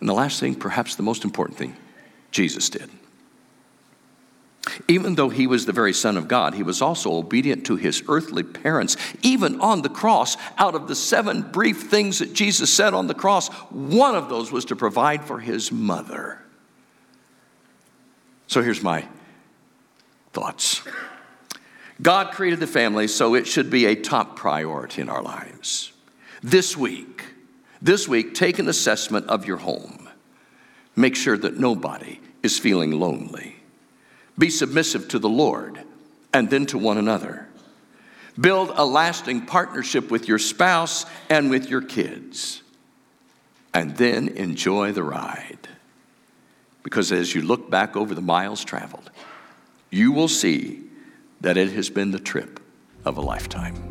And 0.00 0.08
the 0.08 0.14
last 0.14 0.40
thing, 0.40 0.54
perhaps 0.54 0.96
the 0.96 1.02
most 1.02 1.24
important 1.24 1.58
thing, 1.58 1.76
Jesus 2.30 2.68
did. 2.68 2.90
Even 4.88 5.14
though 5.14 5.28
he 5.28 5.46
was 5.46 5.66
the 5.66 5.72
very 5.72 5.92
Son 5.92 6.16
of 6.16 6.26
God, 6.26 6.54
he 6.54 6.62
was 6.62 6.80
also 6.80 7.12
obedient 7.12 7.66
to 7.66 7.76
his 7.76 8.02
earthly 8.08 8.42
parents. 8.42 8.96
Even 9.22 9.60
on 9.60 9.82
the 9.82 9.88
cross, 9.88 10.36
out 10.58 10.74
of 10.74 10.88
the 10.88 10.94
seven 10.94 11.42
brief 11.42 11.82
things 11.82 12.18
that 12.18 12.32
Jesus 12.32 12.74
said 12.74 12.94
on 12.94 13.06
the 13.06 13.14
cross, 13.14 13.48
one 13.70 14.14
of 14.14 14.28
those 14.28 14.50
was 14.50 14.64
to 14.66 14.76
provide 14.76 15.24
for 15.24 15.38
his 15.38 15.70
mother. 15.70 16.40
So 18.46 18.62
here's 18.62 18.82
my 18.82 19.06
thoughts 20.32 20.82
God 22.02 22.32
created 22.32 22.60
the 22.60 22.66
family, 22.66 23.06
so 23.06 23.34
it 23.34 23.46
should 23.46 23.70
be 23.70 23.86
a 23.86 23.94
top 23.94 24.36
priority 24.36 25.02
in 25.02 25.08
our 25.08 25.22
lives. 25.22 25.92
This 26.42 26.76
week, 26.76 27.24
this 27.84 28.08
week, 28.08 28.32
take 28.34 28.58
an 28.58 28.66
assessment 28.66 29.28
of 29.28 29.46
your 29.46 29.58
home. 29.58 30.08
Make 30.96 31.14
sure 31.14 31.36
that 31.36 31.58
nobody 31.58 32.18
is 32.42 32.58
feeling 32.58 32.92
lonely. 32.92 33.56
Be 34.38 34.48
submissive 34.48 35.06
to 35.08 35.18
the 35.18 35.28
Lord 35.28 35.78
and 36.32 36.48
then 36.48 36.64
to 36.66 36.78
one 36.78 36.96
another. 36.96 37.46
Build 38.40 38.72
a 38.74 38.86
lasting 38.86 39.44
partnership 39.44 40.10
with 40.10 40.26
your 40.26 40.38
spouse 40.38 41.04
and 41.28 41.50
with 41.50 41.68
your 41.68 41.82
kids. 41.82 42.62
And 43.74 43.96
then 43.98 44.28
enjoy 44.28 44.92
the 44.92 45.02
ride. 45.02 45.68
Because 46.82 47.12
as 47.12 47.34
you 47.34 47.42
look 47.42 47.70
back 47.70 47.96
over 47.96 48.14
the 48.14 48.22
miles 48.22 48.64
traveled, 48.64 49.10
you 49.90 50.10
will 50.10 50.28
see 50.28 50.82
that 51.42 51.58
it 51.58 51.72
has 51.72 51.90
been 51.90 52.12
the 52.12 52.18
trip 52.18 52.60
of 53.04 53.18
a 53.18 53.20
lifetime. 53.20 53.90